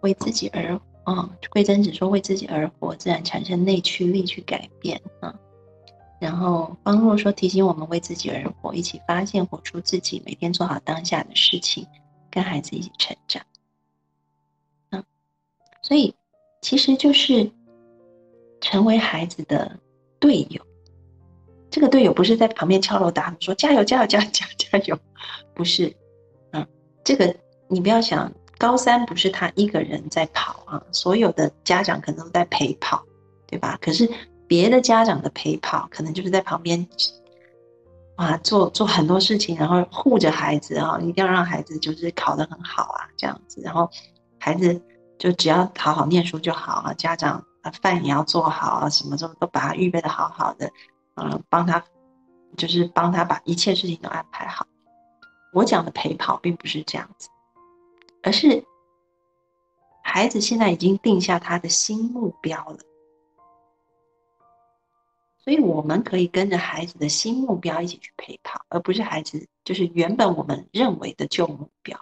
[0.00, 0.80] 为自己而。
[1.04, 5.34] 哦，桂珍子说为自己而活，自然产生内驱力去改变啊。
[6.20, 11.86] 然后方若说提醒我们为自己而活，一起发现活出自己，每天做好当下的事情，
[12.30, 13.42] 跟孩子一起成长。
[14.90, 15.02] 嗯，
[15.80, 16.14] 所以
[16.60, 17.50] 其实就是
[18.60, 19.80] 成为孩子的
[20.18, 20.60] 队友。
[21.70, 24.98] 这个队友不是在旁边敲锣打鼓说加油加油加油加加油，
[25.54, 25.94] 不是。
[26.52, 26.66] 嗯，
[27.04, 27.34] 这个
[27.68, 28.32] 你不要想。
[28.60, 33.04] 高三不是他一个人在跑啊，所有的家长可能都在陪跑，
[33.46, 33.78] 对吧？
[33.80, 34.10] 可是
[34.48, 36.84] 别的家长的陪跑，可能就是在旁边，
[38.16, 43.88] 啊，做做很多事情，然后护着孩子啊，一定要让孩子就是考得很好啊，这样子，然后
[44.40, 44.82] 孩子
[45.20, 50.70] 就只要好好念书就好啊，家长饭也要做好啊，什么都都把它预备的好好的，
[51.16, 51.84] 嗯，帮他
[52.56, 54.66] 就是帮他把一切事情都安排好。
[55.52, 57.28] 我讲的陪跑并不是这样子。
[58.20, 58.64] 而是
[60.02, 62.78] 孩子现在已经定下他的新目标了，
[65.38, 71.98] 所以我们可以跟着孩子的新目标一起去陪跑，而不是孩子就是原本我们认为的旧目标。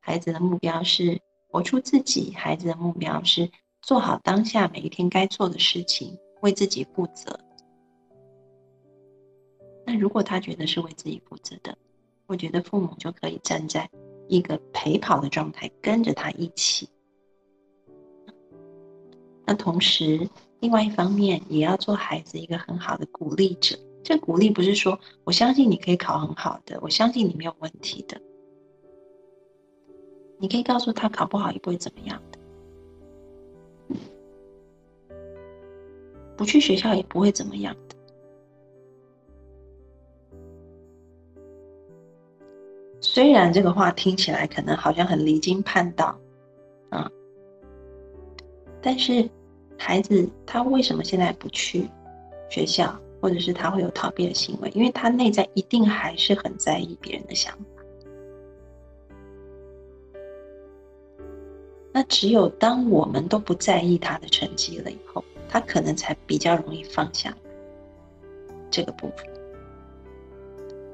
[0.00, 1.22] 孩子的目标是
[1.54, 3.48] 活出自己，孩子的目标是
[3.80, 7.38] 做好当下每一天该做的事情，为自己负责。
[9.86, 11.78] 那如果他觉得是为自己负责的，
[12.26, 13.88] 我觉得父母就可以站在
[14.26, 16.88] 一个陪跑的状态，跟着他一起。
[19.46, 20.28] 那同时，
[20.58, 23.78] 另外一方面也要做孩子一个很好的鼓励者。
[24.02, 28.20] 这鼓励不是说我相信你可以考很好的，我相信你没有问题的。
[30.44, 32.38] 你可以告诉他，考不好也不会怎么样的，
[36.36, 37.96] 不去学校也不会怎么样的。
[43.00, 46.14] 虽然这个话听起来可能好像很离经叛道，
[46.90, 47.10] 啊，
[48.82, 49.26] 但是
[49.78, 51.88] 孩子他为什么现在不去
[52.50, 54.68] 学校，或者是他会有逃避的行为？
[54.74, 57.73] 因为他内在一定还是很在意别人的想法。
[61.94, 67.34] 那只有当我们都不在意他的成绩了以后，他可能才比较容易放下
[68.70, 69.26] 这个部分。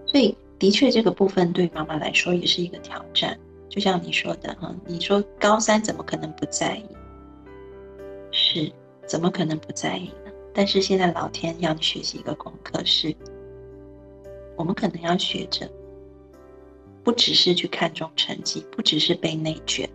[0.06, 0.36] 所以。
[0.60, 3.34] 的确，这个部分对妈妈来说也是一个挑战。
[3.70, 6.84] 就像你说的，哈，你说高三怎么可能不在意？
[8.30, 8.70] 是，
[9.06, 10.30] 怎么可能不在意呢？
[10.52, 13.16] 但是现在老天要你学习一个功课，是
[14.54, 15.66] 我们可能要学着，
[17.02, 19.88] 不只是去看重成绩，不只是被内卷，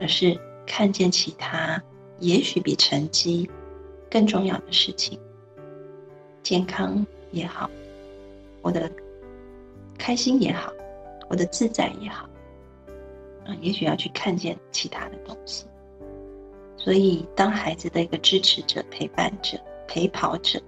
[0.00, 1.82] 而是看见其他
[2.18, 3.48] 也许比成绩
[4.10, 5.18] 更重要的事情，
[6.42, 7.70] 健康也好。
[8.62, 8.90] 我的
[9.98, 10.72] 开心也好，
[11.28, 12.28] 我的自在也好，
[13.44, 15.66] 啊，也许要去看见其他的东西。
[16.76, 19.58] 所以，当孩子的一个支持者、陪伴者、
[19.88, 20.60] 陪跑者，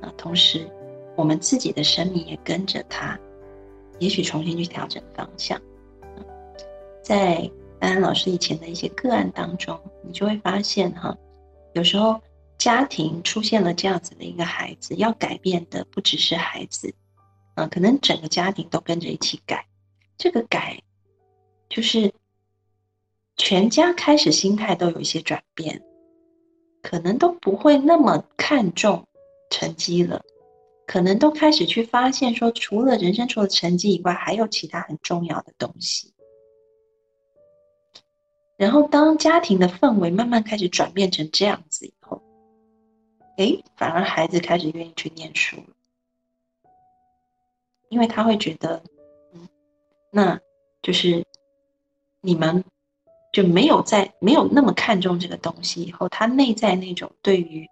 [0.00, 0.68] 啊，同时
[1.16, 3.18] 我们自己的生命也跟着他，
[3.98, 5.60] 也许重新去调整方向。
[7.02, 7.50] 在
[7.80, 11.16] 安安老师以前的一些个案当中，你就会发现哈，
[11.72, 12.20] 有时候
[12.58, 16.94] 家庭出现了这样子的一个孩子，要改变的不只是孩子。
[17.56, 19.66] 嗯，可能整个家庭都跟着一起改，
[20.16, 20.80] 这个改
[21.68, 22.12] 就是
[23.36, 25.82] 全家开始心态都有一些转变，
[26.82, 29.06] 可能都不会那么看重
[29.50, 30.22] 成绩了，
[30.86, 36.12] 可能都开始去发现说，除了人生除了成绩以外，还有其他很重要的东西。
[38.60, 42.20] 然后，当家庭的氛围慢慢开始转变成这样子以后，
[43.38, 45.74] 哎，反而孩子开始愿意去念书了。
[47.88, 48.82] 因为他会觉得，
[49.32, 49.48] 嗯，
[50.10, 50.38] 那
[50.82, 51.24] 就是
[52.20, 52.62] 你们
[53.32, 57.66] 就没有在没有那么看重这个东西以后，他内在那种对于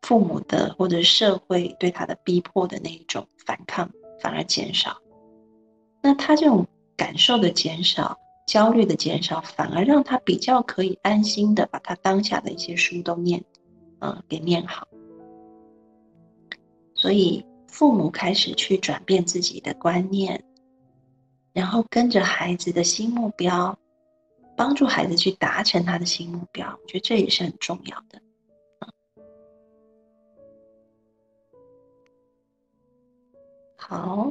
[0.00, 3.88] 父母的或者社会对他的逼迫的那一种反抗
[4.20, 5.00] 反而减少。
[6.00, 6.66] 那他这种
[6.96, 13.44] 感受的减少、焦虑的减少，反而让他比较可以安心的把他当下的一些书都念，
[14.00, 14.86] 嗯，给念好。
[16.94, 20.44] 所以父母开始去转变自己的观念，
[21.52, 23.78] 然后跟着孩子的新目标。
[24.54, 28.20] 帮助孩子去达成他的新目标，我觉得这也是很重要的。
[33.78, 34.30] 好，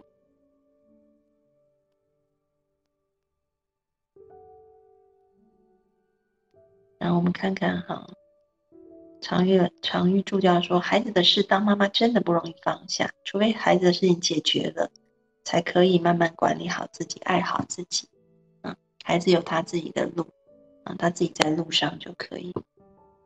[7.02, 8.08] 然后我们看看哈，
[9.22, 14.92] 常玉常玉助教说，孩子的事当妈妈真的不容易放下，除非孩子的事情解决了，
[15.44, 18.08] 才可以慢慢管理好自己，爱好自己。
[19.04, 20.28] 孩子有他自己的路，
[20.84, 22.54] 啊，他自己在路上就可以，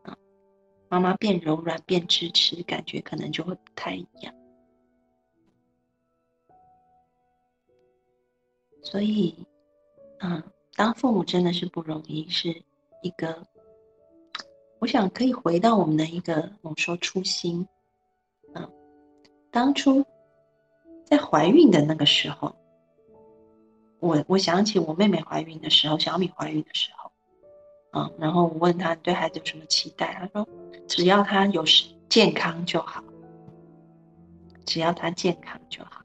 [0.03, 0.17] 啊，
[0.87, 4.33] 妈妈变柔软变支持，感觉可能就会不太一样。
[8.81, 9.35] 所以，
[10.19, 10.41] 嗯，
[10.75, 12.63] 当父母真的是不容易，是
[13.01, 13.45] 一个，
[14.79, 17.67] 我想可以回到我们的一个，我们说初心，
[18.53, 18.69] 嗯，
[19.51, 20.05] 当初
[21.05, 22.55] 在怀孕的那个时候。
[23.99, 27.11] 我我想起我妹妹怀孕的时候，小米怀孕的时候，
[27.93, 30.47] 嗯，然后我问她对孩子有什么期待，她说
[30.87, 31.63] 只要他有
[32.07, 33.03] 健康就好，
[34.65, 36.04] 只要他健康就好。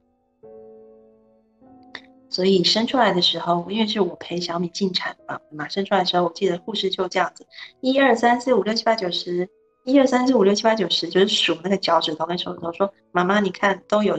[2.31, 7.45] 所以生出来的时候，因为是我陪小米进产房嘛，生出来的时候，我记得护士就这样子，
[7.81, 9.47] 一二三四五六七八九十，
[9.83, 14.17] 一二三四五六七八九十，就是数那个脚趾头跟手指头，说妈妈你看都有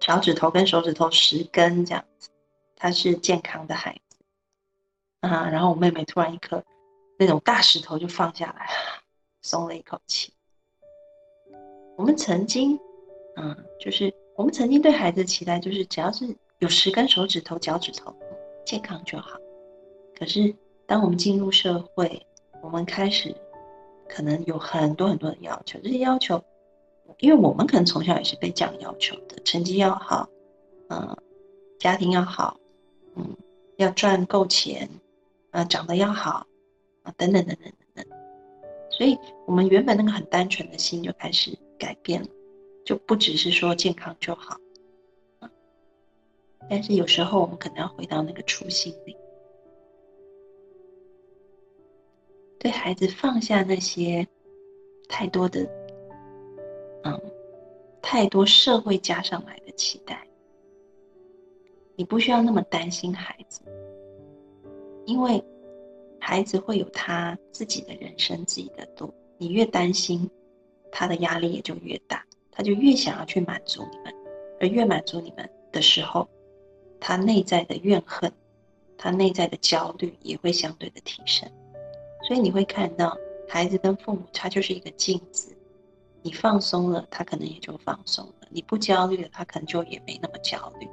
[0.00, 2.30] 脚趾头跟手指头十根这样子。
[2.76, 4.18] 他是健康的孩子，
[5.20, 6.62] 啊，然后我妹妹突然一颗
[7.18, 8.68] 那种大石头就放下来，
[9.40, 10.34] 松了一口气。
[11.96, 12.78] 我们曾经，
[13.36, 18.16] 嗯，就是我们曾经对孩子期待，就是只要是有十根手指头、脚趾头，
[18.64, 19.38] 健康就好。
[20.18, 20.54] 可是
[20.86, 22.26] 当我们进入社会，
[22.62, 23.34] 我们开始
[24.08, 26.42] 可能有很多很多的要求，这些要求，
[27.18, 30.26] 因为我们可能从小也是被这样要求的，成绩要好，
[30.88, 31.14] 嗯，
[31.78, 32.58] 家庭要好。
[33.16, 33.36] 嗯，
[33.76, 34.88] 要赚够钱，
[35.50, 36.46] 啊，长得要好，
[37.04, 38.18] 啊，等等等等等等，
[38.90, 39.16] 所以
[39.46, 42.28] 我们原本那个很单纯的心就开始改变了，
[42.84, 44.56] 就不只是说健康就好，
[46.68, 49.16] 但是有时候我们可能要回到那个初心里，
[52.58, 54.26] 对孩子放下那些
[55.08, 55.68] 太多的，
[57.02, 57.20] 嗯，
[58.00, 60.26] 太多社会加上来的期待。
[61.96, 63.60] 你不需要那么担心孩子，
[65.04, 65.40] 因为
[66.18, 69.12] 孩子会有他自己的人生、自己的路。
[69.36, 70.28] 你越担心，
[70.90, 74.14] 他的压力也就越大，他就越想要去满足你们，
[74.58, 76.28] 而越满足你们的时候，
[77.06, 78.32] 他内在的怨恨、
[78.96, 81.46] 他内在的焦虑也会相对的提升。
[82.26, 83.14] 所以你会看到，
[83.46, 85.54] 孩子跟父母他就是一个镜子，
[86.22, 90.88] 你放松了，他可能也就放松了；你不焦虑了，他可能就也没那么焦虑。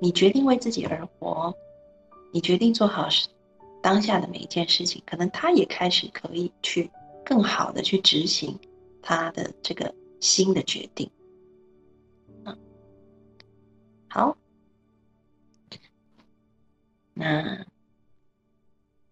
[0.00, 1.54] 你决定为自己而活，
[2.32, 3.06] 你决定做好
[3.80, 6.90] 当下的每一件事情，可能他也开始可以去
[7.24, 8.58] 更好的去执行
[9.00, 11.08] 他的这个新的决定。
[12.44, 12.58] 嗯，
[14.08, 14.36] 好，
[17.16, 17.64] 那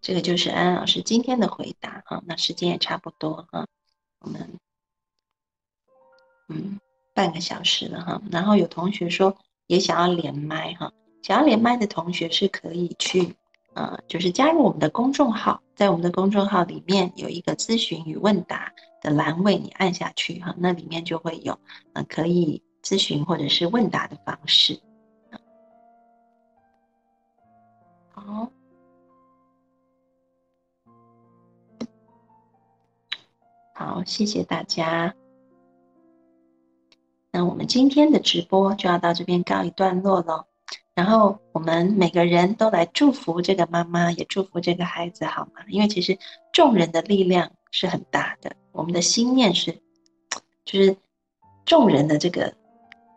[0.01, 2.22] 这个就是安安老师今天的回答啊。
[2.26, 3.66] 那时间也差不多啊，
[4.20, 4.60] 我们
[6.48, 6.78] 嗯
[7.12, 8.22] 半个小时了哈。
[8.31, 9.36] 然后有同学说。
[9.66, 13.35] 也想要连麦哈，想要连麦的同学是可以去，
[13.72, 18.70] 呃，就是加入我们的公众号，在我们的公众号里面有一个咨询与问答
[19.01, 21.59] 的栏位，你按下去哈，那里面就会有，
[21.94, 24.78] 呃，可以咨询或者是问答的方式。
[28.26, 28.51] 好，
[33.74, 35.14] 好，谢谢大家。
[37.30, 40.46] 那我们今天的直播就要到这边告一段落了，
[40.94, 45.62] 然后我们每个人都来祝福这个妈妈，也祝福这个孩子，好吗？
[45.68, 46.18] 因为其实
[46.51, 49.82] 众人的力量是很大的，我们的心念是，
[50.64, 50.96] 就是
[51.66, 52.55] 众人的这个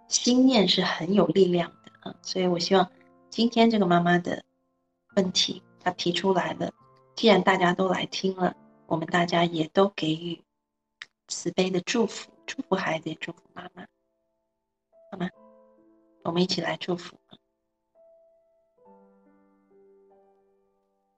[0.09, 2.91] 心念是很有力量的啊，所以我希望
[3.29, 4.43] 今天这个妈妈的
[5.17, 6.71] 问题他提出来了，
[7.15, 10.39] 既然大家都来听了，我们大家也都给予
[11.27, 13.83] 慈悲的祝福，祝福孩子，也祝福妈妈。
[15.11, 15.27] 好吗？
[16.23, 17.17] 我们一起来祝福。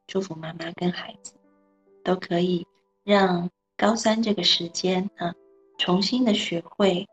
[0.07, 1.33] 祝福妈妈跟孩子
[2.01, 2.65] 都可以
[3.03, 5.35] 让高三这个时间啊，
[5.77, 7.05] 重新的学会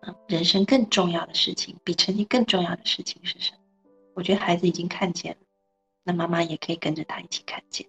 [0.00, 3.58] 啊，人生更重要的事情，比成绩更重要的事情是什么？
[4.14, 5.40] 我觉得孩子已经看见了，
[6.02, 7.86] 那妈妈也可以跟着他一起看见。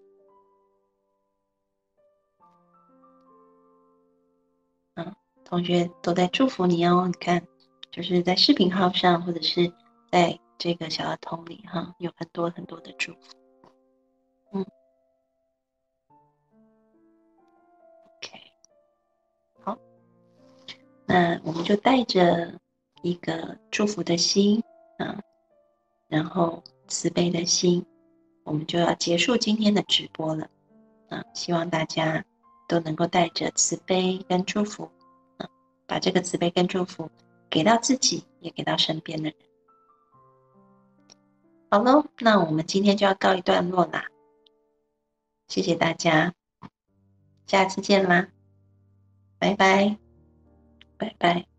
[4.95, 5.15] 嗯，
[5.45, 7.07] 同学都在祝福你哦。
[7.07, 7.47] 你看，
[7.89, 9.73] 就是在视频号上，或者是
[10.11, 13.35] 在这个小儿童里，哈，有很多很多的祝福。
[14.51, 14.65] 嗯
[18.17, 18.39] ，OK，
[19.63, 19.77] 好，
[21.05, 22.59] 那我们就带着
[23.01, 24.61] 一个祝福的心，
[24.97, 25.19] 啊，
[26.07, 27.85] 然后慈悲的心，
[28.43, 30.49] 我们就要结束今天的直播了。
[31.09, 32.23] 啊，希望大家。
[32.68, 34.89] 都能够带着慈悲跟祝福，
[35.35, 35.49] 啊，
[35.85, 37.11] 把这个慈悲跟祝福
[37.49, 39.35] 给到自己，也给到身边的人。
[41.69, 44.05] 好喽，那我们今天就要告一段落啦。
[45.49, 46.34] 谢谢大家，
[47.45, 48.30] 下次见啦，
[49.38, 49.97] 拜拜，
[50.97, 51.51] 拜拜。